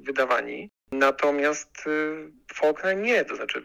wydawani. 0.05 0.69
Natomiast 0.91 1.87
y, 1.87 2.31
Faulkner 2.53 2.97
nie, 2.97 3.25
to 3.25 3.35
znaczy 3.35 3.63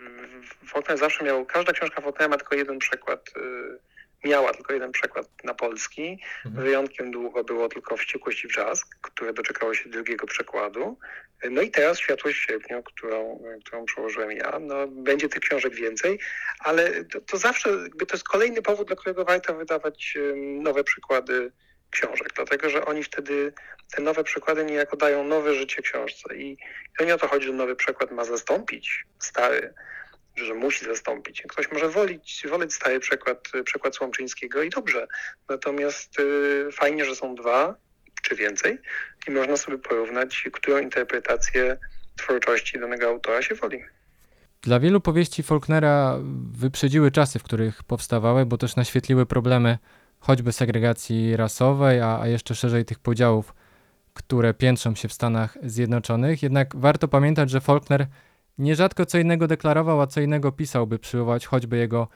Faulkner 0.67 0.99
zawsze 0.99 1.25
miał, 1.25 1.47
każda 1.47 1.73
książka 1.73 2.01
Faulknera 2.01 2.29
ma 2.29 2.37
tylko 2.37 2.57
jeden 2.57 2.79
przekład 2.79 3.29
y, 3.29 3.88
miała 4.25 4.53
tylko 4.53 4.73
jeden 4.73 4.93
przekład 4.93 5.29
na 5.45 5.55
polski. 5.55 6.21
Mhm. 6.47 6.65
Wyjątkiem 6.65 7.11
długo 7.11 7.45
było 7.45 7.69
tylko 7.69 7.97
Wściekłość 7.97 8.45
i 8.45 8.49
Wrzask, 8.49 8.89
które 9.01 9.33
doczekało 9.33 9.75
się 9.75 9.89
drugiego 9.89 10.27
przekładu. 10.27 10.99
No 11.51 11.63
i 11.63 11.71
teraz 11.71 11.99
Światłość 11.99 12.47
Sierpnia, 12.47 12.83
którą, 12.83 13.43
którą 13.65 13.85
przełożyłem 13.85 14.33
ja. 14.33 14.59
No, 14.61 14.89
będzie 14.89 15.29
tych 15.29 15.41
książek 15.41 15.75
więcej, 15.75 16.19
ale 16.59 17.05
to, 17.05 17.21
to 17.21 17.37
zawsze 17.37 17.71
to 18.09 18.15
jest 18.15 18.29
kolejny 18.29 18.63
powód, 18.63 18.87
dla 18.87 18.97
którego 18.97 19.25
warto 19.25 19.55
wydawać 19.55 20.19
nowe 20.37 20.85
przykłady 20.85 21.53
książek, 21.91 22.29
dlatego 22.37 22.71
że 22.71 22.85
oni 22.85 23.03
wtedy 23.03 23.53
te 23.97 24.03
nowe 24.03 24.25
przykłady 24.25 24.65
niejako 24.65 24.97
dają 24.97 25.25
nowe 25.25 25.55
życie 25.55 25.83
książce 25.83 26.37
i 26.37 26.59
to 26.99 27.05
nie 27.05 27.15
o 27.15 27.19
to 27.19 27.29
chodzi, 27.29 27.47
że 27.47 27.53
nowy 27.53 27.77
przykład 27.77 28.11
ma 28.11 28.25
zastąpić 28.25 29.05
stary, 29.19 29.75
że 30.45 30.55
musi 30.55 30.85
zastąpić. 30.85 31.43
Ktoś 31.49 31.73
może 31.73 31.89
wolić, 31.89 32.47
woleć 32.51 32.75
stary 32.75 33.01
przekład, 33.01 33.49
przekład 33.65 33.97
Słomczyńskiego 33.97 34.63
i 34.63 34.71
dobrze. 34.71 35.07
Natomiast 35.49 36.21
y, 36.21 36.73
fajnie, 36.73 37.05
że 37.05 37.17
są 37.17 37.35
dwa 37.35 37.75
czy 38.23 38.37
więcej 38.37 38.79
i 39.29 39.31
można 39.31 39.57
sobie 39.57 39.79
porównać, 39.79 40.49
którą 40.53 40.79
interpretację 40.79 41.79
twórczości 42.17 42.81
danego 42.81 43.09
autora 43.09 43.43
się 43.43 43.55
woli. 43.55 43.85
Dla 44.63 44.81
wielu 44.81 45.01
powieści 45.01 45.43
Faulknera 45.43 46.19
wyprzedziły 46.53 47.11
czasy, 47.11 47.39
w 47.39 47.43
których 47.43 47.83
powstawały, 47.83 48.47
bo 48.47 48.59
też 48.59 48.77
naświetliły 48.77 49.27
problemy 49.27 49.79
choćby 50.21 50.53
segregacji 50.53 51.37
rasowej, 51.37 52.01
a, 52.01 52.21
a 52.21 52.27
jeszcze 52.27 52.55
szerzej 52.55 52.85
tych 52.85 52.99
podziałów, 52.99 53.55
które 54.15 54.55
piętrzą 54.55 54.95
się 54.95 55.09
w 55.09 55.13
Stanach 55.13 55.59
Zjednoczonych. 55.63 56.43
Jednak 56.43 56.77
warto 56.77 57.09
pamiętać, 57.09 57.51
że 57.51 57.61
Faulkner 57.61 58.07
Nierzadko 58.59 59.07
co 59.07 59.19
innego 59.19 59.47
deklarował, 59.47 60.01
a 60.01 60.07
co 60.07 60.21
innego 60.21 60.53
pisał, 60.53 60.87
by 60.87 60.99
przywołać 60.99 61.47
choćby 61.47 61.77
jego 61.77 62.09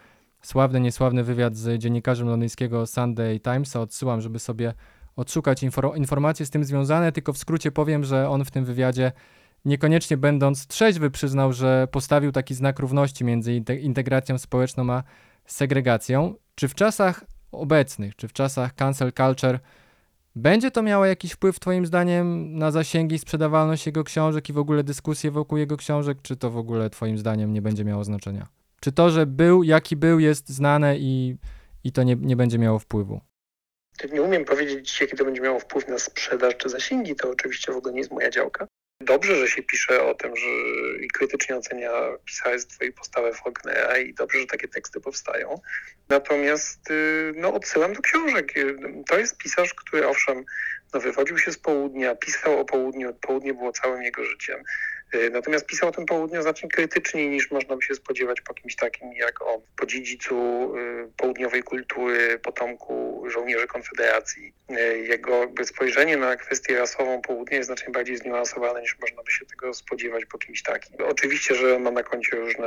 sławny, 0.42 0.80
niesławny 0.80 1.24
wywiad 1.24 1.56
z 1.56 1.80
dziennikarzem 1.80 2.28
londyńskiego 2.28 2.86
Sunday 2.86 3.40
Timesa. 3.40 3.80
Odsyłam, 3.80 4.20
żeby 4.20 4.38
sobie 4.38 4.74
odszukać 5.16 5.62
infor 5.62 5.92
informacje 5.96 6.46
z 6.46 6.50
tym 6.50 6.64
związane, 6.64 7.12
tylko 7.12 7.32
w 7.32 7.38
skrócie 7.38 7.72
powiem, 7.72 8.04
że 8.04 8.28
on 8.28 8.44
w 8.44 8.50
tym 8.50 8.64
wywiadzie 8.64 9.12
niekoniecznie 9.64 10.16
będąc 10.16 10.66
trzeźwy 10.66 11.10
przyznał, 11.10 11.52
że 11.52 11.88
postawił 11.90 12.32
taki 12.32 12.54
znak 12.54 12.78
równości 12.78 13.24
między 13.24 13.54
integracją 13.80 14.38
społeczną 14.38 14.92
a 14.92 15.02
segregacją. 15.46 16.34
Czy 16.54 16.68
w 16.68 16.74
czasach 16.74 17.24
obecnych, 17.52 18.16
czy 18.16 18.28
w 18.28 18.32
czasach 18.32 18.74
cancel 18.74 19.12
culture 19.12 19.58
będzie 20.34 20.70
to 20.70 20.82
miało 20.82 21.06
jakiś 21.06 21.32
wpływ, 21.32 21.60
Twoim 21.60 21.86
zdaniem, 21.86 22.58
na 22.58 22.70
zasięgi, 22.70 23.18
sprzedawalność 23.18 23.86
jego 23.86 24.04
książek 24.04 24.48
i 24.48 24.52
w 24.52 24.58
ogóle 24.58 24.84
dyskusję 24.84 25.30
wokół 25.30 25.58
jego 25.58 25.76
książek, 25.76 26.18
czy 26.22 26.36
to 26.36 26.50
w 26.50 26.56
ogóle 26.56 26.90
Twoim 26.90 27.18
zdaniem 27.18 27.52
nie 27.52 27.62
będzie 27.62 27.84
miało 27.84 28.04
znaczenia? 28.04 28.46
Czy 28.80 28.92
to, 28.92 29.10
że 29.10 29.26
był, 29.26 29.62
jaki 29.62 29.96
był, 29.96 30.18
jest 30.20 30.48
znane 30.48 30.98
i, 30.98 31.36
i 31.84 31.92
to 31.92 32.02
nie, 32.02 32.16
nie 32.16 32.36
będzie 32.36 32.58
miało 32.58 32.78
wpływu? 32.78 33.20
Nie 34.12 34.22
umiem 34.22 34.44
powiedzieć, 34.44 35.00
jaki 35.00 35.16
to 35.16 35.24
będzie 35.24 35.40
miało 35.40 35.58
wpływ 35.58 35.88
na 35.88 35.98
sprzedaż 35.98 36.56
czy 36.56 36.68
zasięgi, 36.68 37.14
to 37.14 37.30
oczywiście 37.30 37.72
w 37.72 37.76
ogóle 37.76 37.92
nie 37.92 37.98
jest 37.98 38.10
moja 38.10 38.30
działka. 38.30 38.66
Dobrze, 39.02 39.36
że 39.36 39.48
się 39.48 39.62
pisze 39.62 40.04
o 40.04 40.14
tym, 40.14 40.36
że 40.36 40.46
i 41.04 41.08
krytycznie 41.08 41.56
ocenia 41.56 41.90
pisarstwo 42.24 42.84
i 42.84 42.92
postawę 42.92 43.32
Faulknera 43.32 43.98
i 43.98 44.14
dobrze, 44.14 44.40
że 44.40 44.46
takie 44.46 44.68
teksty 44.68 45.00
powstają. 45.00 45.54
Natomiast 46.08 46.90
y, 46.90 47.32
no, 47.36 47.54
odsyłam 47.54 47.92
do 47.92 48.00
książek. 48.00 48.54
To 49.08 49.18
jest 49.18 49.38
pisarz, 49.38 49.74
który 49.74 50.08
owszem, 50.08 50.44
no, 50.94 51.00
wywodził 51.00 51.38
się 51.38 51.52
z 51.52 51.58
południa, 51.58 52.14
pisał 52.14 52.60
o 52.60 52.64
południu, 52.64 53.14
południe 53.14 53.54
było 53.54 53.72
całym 53.72 54.02
jego 54.02 54.24
życiem. 54.24 54.62
Y, 55.14 55.30
natomiast 55.30 55.66
pisał 55.66 55.88
o 55.88 55.92
tym 55.92 56.06
południu 56.06 56.42
znacznie 56.42 56.68
krytyczniej 56.68 57.28
niż 57.28 57.50
można 57.50 57.76
by 57.76 57.82
się 57.82 57.94
spodziewać 57.94 58.40
po 58.40 58.54
kimś 58.54 58.76
takim 58.76 59.12
jak 59.12 59.42
o 59.42 59.62
po 59.76 59.86
dziedzicu 59.86 60.36
y, 60.76 61.08
południowej 61.16 61.62
kultury, 61.62 62.38
potomku 62.38 63.24
żołnierzy 63.28 63.66
Konfederacji. 63.66 64.52
Jego 65.08 65.40
jakby 65.40 65.64
spojrzenie 65.64 66.16
na 66.16 66.36
kwestię 66.36 66.78
rasową 66.78 67.22
południa 67.22 67.56
jest 67.56 67.66
znacznie 67.66 67.92
bardziej 67.92 68.16
zniuansowane 68.16 68.80
niż 68.80 68.98
można 69.00 69.22
by 69.22 69.30
się 69.30 69.46
tego 69.46 69.74
spodziewać 69.74 70.24
po 70.24 70.38
kimś 70.38 70.62
takim. 70.62 70.96
Oczywiście, 71.06 71.54
że 71.54 71.78
ma 71.78 71.90
na 71.90 72.02
koncie 72.02 72.36
różne 72.36 72.66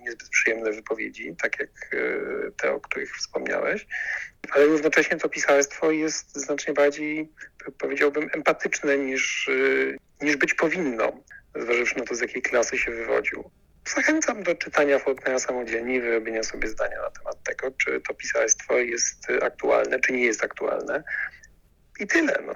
niezbyt 0.00 0.28
przyjemne 0.28 0.72
wypowiedzi, 0.72 1.36
tak 1.42 1.60
jak 1.60 1.70
te, 2.56 2.72
o 2.72 2.80
których 2.80 3.16
wspomniałeś, 3.16 3.86
ale 4.50 4.64
równocześnie 4.66 5.16
to 5.16 5.28
pisarstwo 5.28 5.90
jest 5.90 6.36
znacznie 6.36 6.74
bardziej, 6.74 7.32
powiedziałbym, 7.78 8.30
empatyczne 8.32 8.98
niż, 8.98 9.50
niż 10.22 10.36
być 10.36 10.54
powinno, 10.54 11.12
zważywszy 11.54 11.98
na 11.98 12.04
to, 12.04 12.14
z 12.14 12.20
jakiej 12.20 12.42
klasy 12.42 12.78
się 12.78 12.90
wywodził. 12.90 13.50
Zachęcam 13.94 14.42
do 14.42 14.54
czytania 14.54 14.98
Faulknera 14.98 15.38
samodzielnie 15.38 15.94
i 15.94 16.00
wyrobienia 16.00 16.42
sobie 16.42 16.68
zdania 16.68 16.96
na 17.02 17.10
temat 17.10 17.42
tego, 17.42 17.70
czy 17.70 18.00
to 18.08 18.14
pisarstwo 18.14 18.74
jest 18.74 19.26
aktualne, 19.42 20.00
czy 20.00 20.12
nie 20.12 20.22
jest 20.22 20.44
aktualne. 20.44 21.02
I 22.00 22.06
tyle. 22.06 22.38
No. 22.46 22.54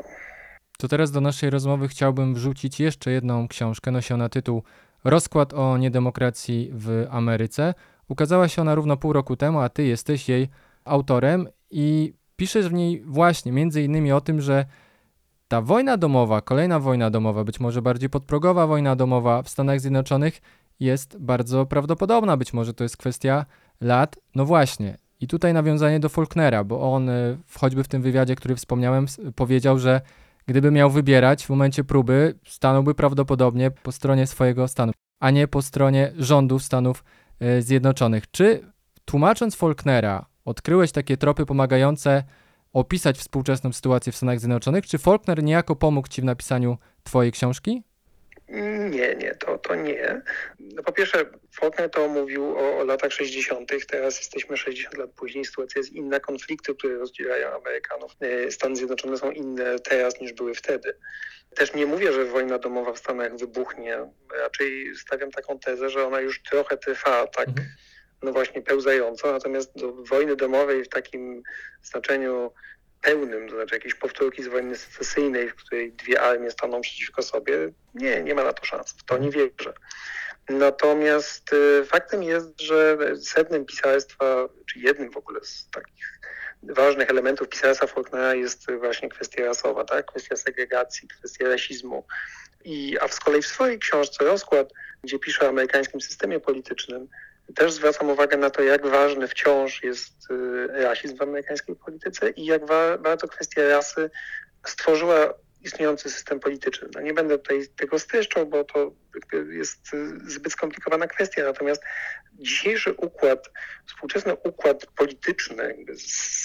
To 0.78 0.88
teraz 0.88 1.10
do 1.10 1.20
naszej 1.20 1.50
rozmowy 1.50 1.88
chciałbym 1.88 2.34
wrzucić 2.34 2.80
jeszcze 2.80 3.10
jedną 3.10 3.48
książkę. 3.48 3.90
Nosi 3.90 4.14
ona 4.14 4.28
tytuł 4.28 4.62
Rozkład 5.04 5.54
o 5.54 5.78
niedemokracji 5.78 6.70
w 6.74 7.06
Ameryce. 7.10 7.74
Ukazała 8.08 8.48
się 8.48 8.62
ona 8.62 8.74
równo 8.74 8.96
pół 8.96 9.12
roku 9.12 9.36
temu, 9.36 9.60
a 9.60 9.68
ty 9.68 9.84
jesteś 9.84 10.28
jej 10.28 10.48
autorem 10.84 11.48
i 11.70 12.14
piszesz 12.36 12.68
w 12.68 12.72
niej 12.72 13.02
właśnie 13.06 13.52
między 13.52 13.82
innymi 13.82 14.12
o 14.12 14.20
tym, 14.20 14.40
że 14.40 14.64
ta 15.50 15.62
wojna 15.62 15.96
domowa, 15.96 16.40
kolejna 16.40 16.80
wojna 16.80 17.10
domowa, 17.10 17.44
być 17.44 17.60
może 17.60 17.82
bardziej 17.82 18.10
podprogowa 18.10 18.66
wojna 18.66 18.96
domowa 18.96 19.42
w 19.42 19.48
Stanach 19.48 19.80
Zjednoczonych 19.80 20.40
jest 20.80 21.18
bardzo 21.18 21.66
prawdopodobna. 21.66 22.36
Być 22.36 22.52
może 22.52 22.74
to 22.74 22.84
jest 22.84 22.96
kwestia 22.96 23.46
lat. 23.80 24.16
No 24.34 24.44
właśnie. 24.44 24.98
I 25.20 25.26
tutaj 25.26 25.54
nawiązanie 25.54 26.00
do 26.00 26.08
Faulknera, 26.08 26.64
bo 26.64 26.92
on 26.94 27.08
e, 27.08 27.36
choćby 27.58 27.84
w 27.84 27.88
tym 27.88 28.02
wywiadzie, 28.02 28.36
który 28.36 28.56
wspomniałem, 28.56 29.06
powiedział, 29.34 29.78
że 29.78 30.00
gdyby 30.46 30.70
miał 30.70 30.90
wybierać 30.90 31.46
w 31.46 31.50
momencie 31.50 31.84
próby, 31.84 32.34
stanąłby 32.46 32.94
prawdopodobnie 32.94 33.70
po 33.70 33.92
stronie 33.92 34.26
swojego 34.26 34.68
stanu, 34.68 34.92
a 35.20 35.30
nie 35.30 35.48
po 35.48 35.62
stronie 35.62 36.12
rządów 36.18 36.62
Stanów 36.62 37.04
e, 37.40 37.62
Zjednoczonych. 37.62 38.30
Czy 38.30 38.72
tłumacząc 39.04 39.56
Faulknera, 39.56 40.26
odkryłeś 40.44 40.92
takie 40.92 41.16
tropy 41.16 41.46
pomagające 41.46 42.24
opisać 42.72 43.18
współczesną 43.18 43.72
sytuację 43.72 44.12
w 44.12 44.16
Stanach 44.16 44.40
Zjednoczonych? 44.40 44.86
Czy 44.86 44.98
Faulkner 44.98 45.42
niejako 45.42 45.76
pomógł 45.76 46.08
ci 46.08 46.20
w 46.20 46.24
napisaniu 46.24 46.78
twojej 47.04 47.32
książki? 47.32 47.82
Nie, 48.90 49.14
nie, 49.14 49.34
to, 49.34 49.58
to 49.58 49.74
nie. 49.74 50.22
No 50.58 50.82
po 50.82 50.92
pierwsze, 50.92 51.24
Faulkner 51.52 51.90
to 51.90 52.08
mówił 52.08 52.58
o, 52.58 52.78
o, 52.78 52.84
latach 52.84 53.12
60., 53.12 53.72
teraz 53.88 54.18
jesteśmy 54.18 54.56
60 54.56 54.98
lat 54.98 55.10
później, 55.10 55.44
sytuacja 55.44 55.78
jest 55.78 55.92
inna, 55.92 56.20
konflikty, 56.20 56.74
które 56.74 56.98
rozdzielają 56.98 57.48
Amerykanów, 57.48 58.12
e, 58.20 58.50
Stany 58.50 58.76
Zjednoczone 58.76 59.16
są 59.16 59.30
inne 59.30 59.78
teraz 59.78 60.20
niż 60.20 60.32
były 60.32 60.54
wtedy. 60.54 60.96
Też 61.54 61.74
nie 61.74 61.86
mówię, 61.86 62.12
że 62.12 62.24
wojna 62.24 62.58
domowa 62.58 62.92
w 62.92 62.98
Stanach 62.98 63.36
wybuchnie, 63.36 63.98
raczej 64.42 64.96
stawiam 64.96 65.30
taką 65.30 65.58
tezę, 65.58 65.90
że 65.90 66.06
ona 66.06 66.20
już 66.20 66.42
trochę 66.42 66.76
trwa, 66.76 67.26
tak 67.26 67.48
mhm. 67.48 67.66
No 68.22 68.32
właśnie 68.32 68.62
pełzająco, 68.62 69.32
natomiast 69.32 69.78
do 69.78 69.92
wojny 69.92 70.36
domowej 70.36 70.84
w 70.84 70.88
takim 70.88 71.42
znaczeniu 71.82 72.52
pełnym, 73.02 73.48
to 73.48 73.54
znaczy 73.54 73.74
jakiejś 73.74 73.94
powtórki 73.94 74.42
z 74.42 74.48
wojny 74.48 74.76
secesyjnej, 74.76 75.48
w 75.48 75.54
której 75.54 75.92
dwie 75.92 76.20
armie 76.20 76.50
staną 76.50 76.80
przeciwko 76.80 77.22
sobie, 77.22 77.72
nie, 77.94 78.22
nie 78.22 78.34
ma 78.34 78.44
na 78.44 78.52
to 78.52 78.64
szans. 78.64 78.92
W 78.92 79.04
to 79.04 79.18
nie 79.18 79.30
wierzę. 79.30 79.72
Natomiast 80.48 81.52
y, 81.52 81.84
faktem 81.84 82.22
jest, 82.22 82.60
że 82.60 82.98
sednem 83.20 83.64
pisarstwa, 83.64 84.48
czy 84.66 84.78
jednym 84.78 85.10
w 85.10 85.16
ogóle 85.16 85.40
z 85.42 85.68
takich 85.72 86.20
ważnych 86.62 87.10
elementów 87.10 87.48
pisarstwa 87.48 87.86
Faulknera 87.86 88.34
jest 88.34 88.70
właśnie 88.72 89.08
kwestia 89.08 89.44
rasowa, 89.44 89.84
tak? 89.84 90.06
kwestia 90.06 90.36
segregacji, 90.36 91.08
kwestia 91.08 91.48
rasizmu. 91.48 92.06
I, 92.64 92.98
a 93.00 93.08
z 93.08 93.20
kolei 93.20 93.42
w 93.42 93.46
swojej 93.46 93.78
książce 93.78 94.24
Rozkład, 94.24 94.72
gdzie 95.02 95.18
pisze 95.18 95.46
o 95.46 95.48
amerykańskim 95.48 96.00
systemie 96.00 96.40
politycznym, 96.40 97.08
też 97.54 97.72
zwracam 97.72 98.10
uwagę 98.10 98.36
na 98.36 98.50
to, 98.50 98.62
jak 98.62 98.86
ważny 98.86 99.28
wciąż 99.28 99.82
jest 99.82 100.30
y, 100.30 100.66
rasizm 100.66 101.16
w 101.16 101.22
amerykańskiej 101.22 101.76
polityce 101.76 102.30
i 102.30 102.44
jak 102.44 102.62
bardzo 103.02 103.28
kwestia 103.28 103.68
rasy 103.68 104.10
stworzyła 104.66 105.34
istniejący 105.62 106.10
system 106.10 106.40
polityczny. 106.40 106.88
No 106.94 107.00
nie 107.00 107.14
będę 107.14 107.38
tutaj 107.38 107.68
tego 107.76 107.98
streszczał, 107.98 108.46
bo 108.46 108.64
to 108.64 108.92
jest 109.50 109.94
y, 109.94 110.30
zbyt 110.30 110.52
skomplikowana 110.52 111.06
kwestia, 111.06 111.44
natomiast 111.44 111.82
dzisiejszy 112.34 112.92
układ, 112.92 113.50
współczesny 113.86 114.34
układ 114.34 114.86
polityczny 114.86 115.76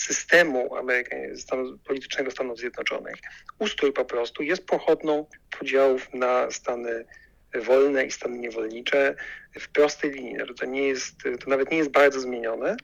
systemu 0.07 0.69
politycznego 1.87 2.31
Stanów 2.31 2.59
Zjednoczonych, 2.59 3.15
ustrój 3.59 3.93
po 3.93 4.05
prostu 4.05 4.43
jest 4.43 4.65
pochodną 4.65 5.25
podziałów 5.59 6.13
na 6.13 6.51
Stany 6.51 7.05
wolne 7.61 8.05
i 8.05 8.11
stany 8.11 8.37
niewolnicze 8.37 9.15
w 9.59 9.69
prostej 9.69 10.11
linii. 10.11 10.37
To, 10.59 10.65
nie 10.65 10.87
jest, 10.87 11.15
to 11.43 11.49
nawet 11.49 11.71
nie 11.71 11.77
jest 11.77 11.91
bardzo 11.91 12.19
zmienione 12.19 12.77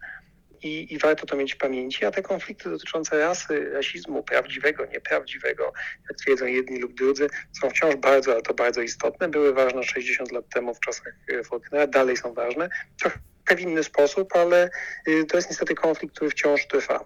i, 0.64 0.94
i 0.94 0.98
warto 0.98 1.26
to 1.26 1.36
mieć 1.36 1.54
w 1.54 1.58
pamięci, 1.58 2.06
a 2.06 2.12
te 2.12 2.22
konflikty 2.22 2.70
dotyczące 2.70 3.20
rasy, 3.20 3.70
rasizmu, 3.74 4.24
prawdziwego, 4.24 4.86
nieprawdziwego, 4.86 5.74
jak 6.10 6.18
twierdzą 6.18 6.46
jedni 6.46 6.80
lub 6.80 6.94
drudzy, 6.94 7.28
są 7.62 7.70
wciąż 7.70 7.96
bardzo, 7.96 8.32
ale 8.32 8.42
to 8.42 8.54
bardzo 8.54 8.82
istotne. 8.82 9.30
Były 9.30 9.54
ważne 9.54 9.84
60 9.84 10.32
lat 10.32 10.50
temu 10.50 10.74
w 10.74 10.80
czasach 10.80 11.14
e, 11.34 11.44
Faulknera, 11.44 11.88
dalej 11.88 12.18
są 12.18 12.34
ważne. 12.34 12.70
Trochę 13.00 13.20
w 13.56 13.60
inny 13.60 13.84
sposób, 13.84 14.36
ale 14.36 14.70
y, 15.08 15.26
to 15.26 15.38
jest 15.38 15.50
niestety 15.50 15.76
konflikt, 15.76 16.16
który 16.16 16.32
wciąż 16.32 16.68
trwa. 16.68 17.06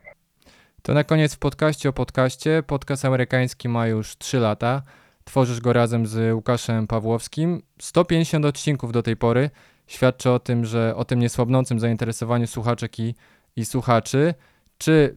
To 0.82 0.94
na 0.94 1.04
koniec 1.04 1.36
w 1.36 1.40
podcaście 1.40 1.90
o 1.90 1.94
podcaście. 1.94 2.64
Podcast 2.68 3.06
amerykański 3.06 3.70
ma 3.70 3.88
już 3.88 4.18
3 4.18 4.38
lata. 4.38 4.82
Tworzysz 5.26 5.62
go 5.62 5.74
razem 5.74 6.08
z 6.08 6.34
Łukaszem 6.34 6.88
Pawłowskim. 6.88 7.62
150 7.80 8.46
odcinków 8.46 8.92
do 8.92 9.04
tej 9.04 9.18
pory 9.18 9.50
świadczy 9.88 10.32
o 10.32 10.40
tym, 10.40 10.66
że 10.66 10.96
o 10.96 11.06
tym 11.06 11.20
niesłabnącym 11.20 11.80
zainteresowaniu 11.80 12.48
słuchaczek 12.48 13.00
i, 13.00 13.16
i 13.56 13.66
słuchaczy. 13.66 14.34
Czy 14.78 15.16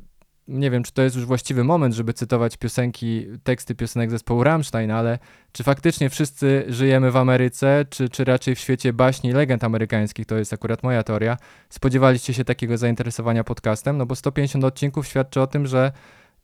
nie 0.48 0.70
wiem, 0.70 0.82
czy 0.82 0.92
to 0.92 1.02
jest 1.02 1.16
już 1.16 1.24
właściwy 1.24 1.64
moment, 1.64 1.94
żeby 1.94 2.14
cytować 2.14 2.56
piosenki, 2.56 3.26
teksty 3.44 3.74
piosenek 3.74 4.10
zespołu 4.10 4.44
Rammstein, 4.44 4.90
ale 4.90 5.18
czy 5.52 5.64
faktycznie 5.64 6.10
wszyscy 6.10 6.64
żyjemy 6.68 7.10
w 7.10 7.16
Ameryce, 7.16 7.84
czy, 7.90 8.08
czy 8.08 8.24
raczej 8.24 8.54
w 8.54 8.58
świecie 8.58 8.92
baśni 8.92 9.30
i 9.30 9.32
legend 9.32 9.64
amerykańskich, 9.64 10.26
to 10.26 10.36
jest 10.36 10.52
akurat 10.52 10.82
moja 10.82 11.02
teoria. 11.02 11.36
Spodziewaliście 11.68 12.34
się 12.34 12.44
takiego 12.44 12.78
zainteresowania 12.78 13.44
podcastem? 13.44 13.98
No 13.98 14.06
bo 14.06 14.16
150 14.16 14.64
odcinków 14.64 15.06
świadczy 15.06 15.40
o 15.40 15.46
tym, 15.46 15.66
że 15.66 15.92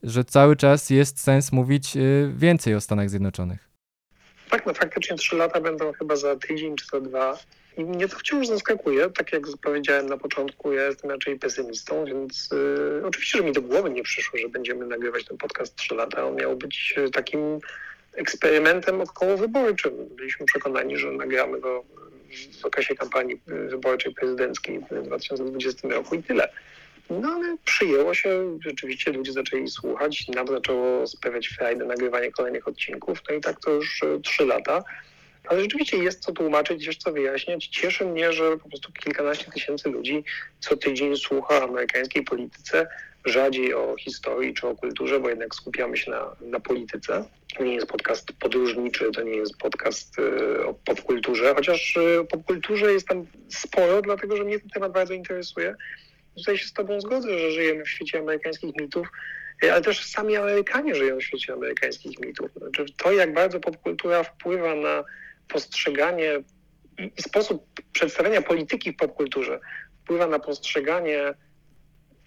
że 0.05 0.25
cały 0.25 0.57
czas 0.57 0.91
jest 0.91 1.21
sens 1.21 1.53
mówić 1.53 1.97
y, 1.97 2.33
więcej 2.37 2.75
o 2.75 2.81
Stanach 2.81 3.11
Zjednoczonych. 3.11 3.69
Tak, 4.51 4.67
no 4.67 4.75
faktycznie 4.75 5.17
trzy 5.17 5.37
lata 5.37 5.61
będą 5.61 5.93
chyba 5.93 6.17
za 6.17 6.37
tydzień 6.37 6.77
czy 6.77 6.87
za 6.93 7.01
dwa. 7.01 7.39
I 7.77 7.85
mnie 7.85 8.09
to 8.09 8.19
wciąż 8.19 8.47
zaskakuje. 8.47 9.11
Tak 9.11 9.33
jak 9.33 9.43
powiedziałem 9.63 10.07
na 10.07 10.17
początku, 10.17 10.73
ja 10.73 10.85
jestem 10.85 11.11
raczej 11.11 11.39
pesymistą, 11.39 12.05
więc 12.05 12.53
y, 12.53 13.07
oczywiście, 13.07 13.39
że 13.39 13.45
mi 13.45 13.53
do 13.53 13.63
głowy 13.63 13.91
nie 13.91 14.03
przyszło, 14.03 14.39
że 14.39 14.49
będziemy 14.49 14.87
nagrywać 14.87 15.25
ten 15.25 15.39
podcast 15.39 15.77
trzy 15.77 15.95
lata. 15.95 16.25
On 16.27 16.37
miał 16.37 16.57
być 16.57 16.95
y, 16.99 17.11
takim 17.11 17.59
eksperymentem 18.13 19.01
okołowyborczym. 19.01 19.93
Byliśmy 20.17 20.47
przekonani, 20.47 20.99
że 20.99 21.11
nagramy 21.11 21.61
go 21.61 21.85
w 22.61 22.65
okresie 22.65 22.95
kampanii 22.95 23.41
wyborczej 23.47 24.15
prezydenckiej 24.15 24.81
w 24.91 25.03
2020 25.03 25.89
roku 25.89 26.15
i 26.15 26.23
tyle. 26.23 26.49
No 27.11 27.29
ale 27.29 27.57
przyjęło 27.65 28.15
się, 28.15 28.59
rzeczywiście 28.61 29.13
ludzie 29.13 29.33
zaczęli 29.33 29.69
słuchać, 29.69 30.29
nam 30.29 30.47
zaczęło 30.47 31.07
sprawiać 31.07 31.49
frajdę 31.49 31.85
nagrywanie 31.85 32.31
kolejnych 32.31 32.69
odcinków, 32.69 33.19
no 33.29 33.35
i 33.35 33.41
tak 33.41 33.61
to 33.61 33.71
już 33.71 34.03
e, 34.03 34.21
trzy 34.21 34.47
lata. 34.47 34.85
Ale 35.49 35.61
rzeczywiście 35.61 35.97
jest 35.97 36.21
co 36.21 36.33
tłumaczyć, 36.33 36.87
jest 36.87 37.01
co 37.01 37.13
wyjaśniać. 37.13 37.67
Cieszy 37.67 38.05
mnie, 38.05 38.33
że 38.33 38.57
po 38.57 38.69
prostu 38.69 38.93
kilkanaście 38.93 39.51
tysięcy 39.51 39.89
ludzi 39.89 40.25
co 40.61 40.77
tydzień 40.77 41.17
słucha 41.17 41.63
amerykańskiej 41.63 42.23
polityce, 42.23 42.87
rzadziej 43.25 43.75
o 43.75 43.97
historii 43.99 44.55
czy 44.55 44.69
o 44.69 44.77
kulturze, 44.77 45.21
bo 45.21 45.29
jednak 45.29 45.55
skupiamy 45.55 45.97
się 45.97 46.11
na, 46.11 46.37
na 46.41 46.61
polityce. 46.61 47.25
To 47.57 47.65
nie 47.65 47.75
jest 47.75 47.87
podcast 47.87 48.33
podróżniczy, 48.33 49.11
to 49.11 49.23
nie 49.23 49.37
jest 49.37 49.57
podcast 49.57 50.19
y, 50.19 50.67
o 50.67 50.75
popkulturze, 50.75 51.55
chociaż 51.55 51.97
y, 51.97 52.21
o 52.21 52.25
popkulturze 52.25 52.93
jest 52.93 53.09
tam 53.09 53.27
sporo, 53.49 54.03
dlatego 54.03 54.37
że 54.37 54.45
mnie 54.45 54.61
ten 54.61 54.71
temat 54.71 54.93
bardzo 54.93 55.15
interesuje. 55.15 55.77
Tutaj 56.37 56.59
się 56.59 56.67
z 56.67 56.73
Tobą 56.73 57.01
zgodzę, 57.01 57.39
że 57.39 57.51
żyjemy 57.51 57.85
w 57.85 57.89
świecie 57.89 58.19
amerykańskich 58.19 58.77
mitów, 58.81 59.09
e, 59.65 59.73
ale 59.73 59.83
też 59.83 60.07
sami 60.07 60.37
Amerykanie 60.37 60.95
żyją 60.95 61.19
w 61.19 61.23
świecie 61.23 61.53
amerykańskich 61.53 62.21
mitów. 62.21 62.51
Znaczy 62.57 62.85
to, 62.97 63.13
jak 63.13 63.35
bardzo 63.35 63.61
popkultura 63.61 64.23
wpływa 64.23 64.75
na 64.75 65.05
postrzeganie 65.49 66.43
i 67.17 67.23
sposób 67.23 67.67
przedstawiania 67.93 68.43
polityki 68.43 68.93
w 68.93 68.97
popkulturze, 68.97 69.61
wpływa 70.03 70.27
na 70.27 70.39
postrzeganie 70.39 71.35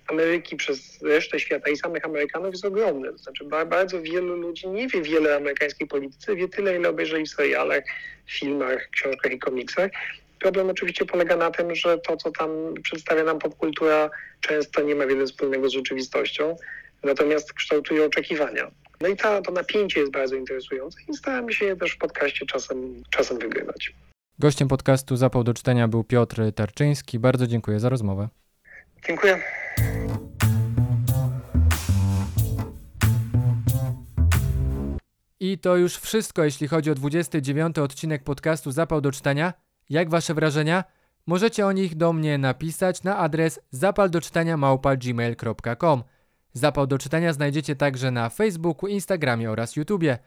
Ameryki 0.08 0.56
przez 0.56 1.02
resztę 1.02 1.39
świata 1.39 1.70
i 1.70 1.78
samych 1.78 2.06
Amerykanów 2.06 2.54
jest 2.54 2.65
ogromny. 2.65 3.17
Znaczy 3.17 3.46
bardzo 3.46 4.02
wielu 4.02 4.36
ludzi 4.36 4.67
nie 4.67 4.88
wie 4.88 5.02
wiele 5.02 5.34
o 5.34 5.36
amerykańskiej 5.36 5.88
polityce, 5.88 6.36
wie 6.36 6.50
tyle, 6.50 6.76
ile 6.76 6.89
obejrzeli 6.89 7.26
w 7.26 7.30
serialach, 7.30 7.84
filmach, 8.26 8.89
książkach 8.89 9.32
i 9.32 9.39
komiksach 9.39 9.91
Problem 10.39 10.69
oczywiście 10.69 11.06
polega 11.06 11.36
na 11.36 11.52
tym, 11.52 11.76
że 11.76 11.97
to, 11.97 12.17
co 12.17 12.32
tam 12.32 12.50
przedstawia 12.84 13.23
nam 13.23 13.39
popkultura, 13.39 14.10
często 14.41 14.82
nie 14.82 14.95
ma 14.95 15.06
wiele 15.06 15.26
wspólnego 15.26 15.69
z 15.69 15.73
rzeczywistością. 15.73 16.56
natomiast 17.04 17.54
kształtuje 17.54 18.06
oczekiwania. 18.06 18.71
No 19.02 19.08
i 19.08 19.17
ta, 19.17 19.41
to 19.41 19.52
napięcie 19.52 20.00
jest 20.00 20.12
bardzo 20.12 20.36
interesujące 20.36 21.00
i 21.08 21.13
staramy 21.13 21.54
się 21.54 21.65
je 21.65 21.76
też 21.76 21.91
w 21.91 21.97
podcaście 21.97 22.45
czasem, 22.45 23.04
czasem 23.10 23.39
wygrywać. 23.39 23.93
Gościem 24.39 24.67
podcastu 24.67 25.15
Zapał 25.15 25.43
do 25.43 25.54
czytania 25.54 25.88
był 25.88 26.04
Piotr 26.04 26.41
Tarczyński. 26.56 27.19
Bardzo 27.19 27.47
dziękuję 27.47 27.80
za 27.80 27.89
rozmowę. 27.89 28.30
Dziękuję. 29.08 29.41
I 35.39 35.58
to 35.58 35.78
już 35.78 35.97
wszystko, 35.97 36.43
jeśli 36.43 36.67
chodzi 36.67 36.91
o 36.91 36.95
29 36.95 37.78
odcinek 37.78 38.23
podcastu 38.23 38.71
Zapał 38.71 39.02
do 39.02 39.12
czytania. 39.12 39.54
Jak 39.89 40.10
wasze 40.10 40.34
wrażenia? 40.34 40.84
Możecie 41.28 41.67
o 41.67 41.71
nich 41.71 41.95
do 41.95 42.13
mnie 42.13 42.38
napisać 42.38 43.04
na 43.04 43.17
adres 43.17 43.60
zapaldoczytania@gmail.com. 43.73 46.04
Zapał 46.54 46.88
do 46.88 46.97
czytania 46.97 47.34
znajdziecie 47.34 47.76
także 47.76 48.12
na 48.12 48.30
Facebooku, 48.30 48.89
Instagramie 48.89 49.52
oraz 49.52 49.76
YouTubie. 49.76 50.17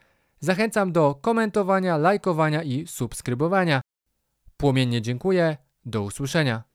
Zachęcam 0.41 0.93
do 0.93 1.15
komentowania, 1.15 1.97
lajkowania 1.97 2.63
i 2.63 2.87
subskrybowania. 2.87 3.81
Płomiennie 4.57 5.03
dziękuję. 5.03 5.57
Do 5.85 6.03
usłyszenia. 6.03 6.70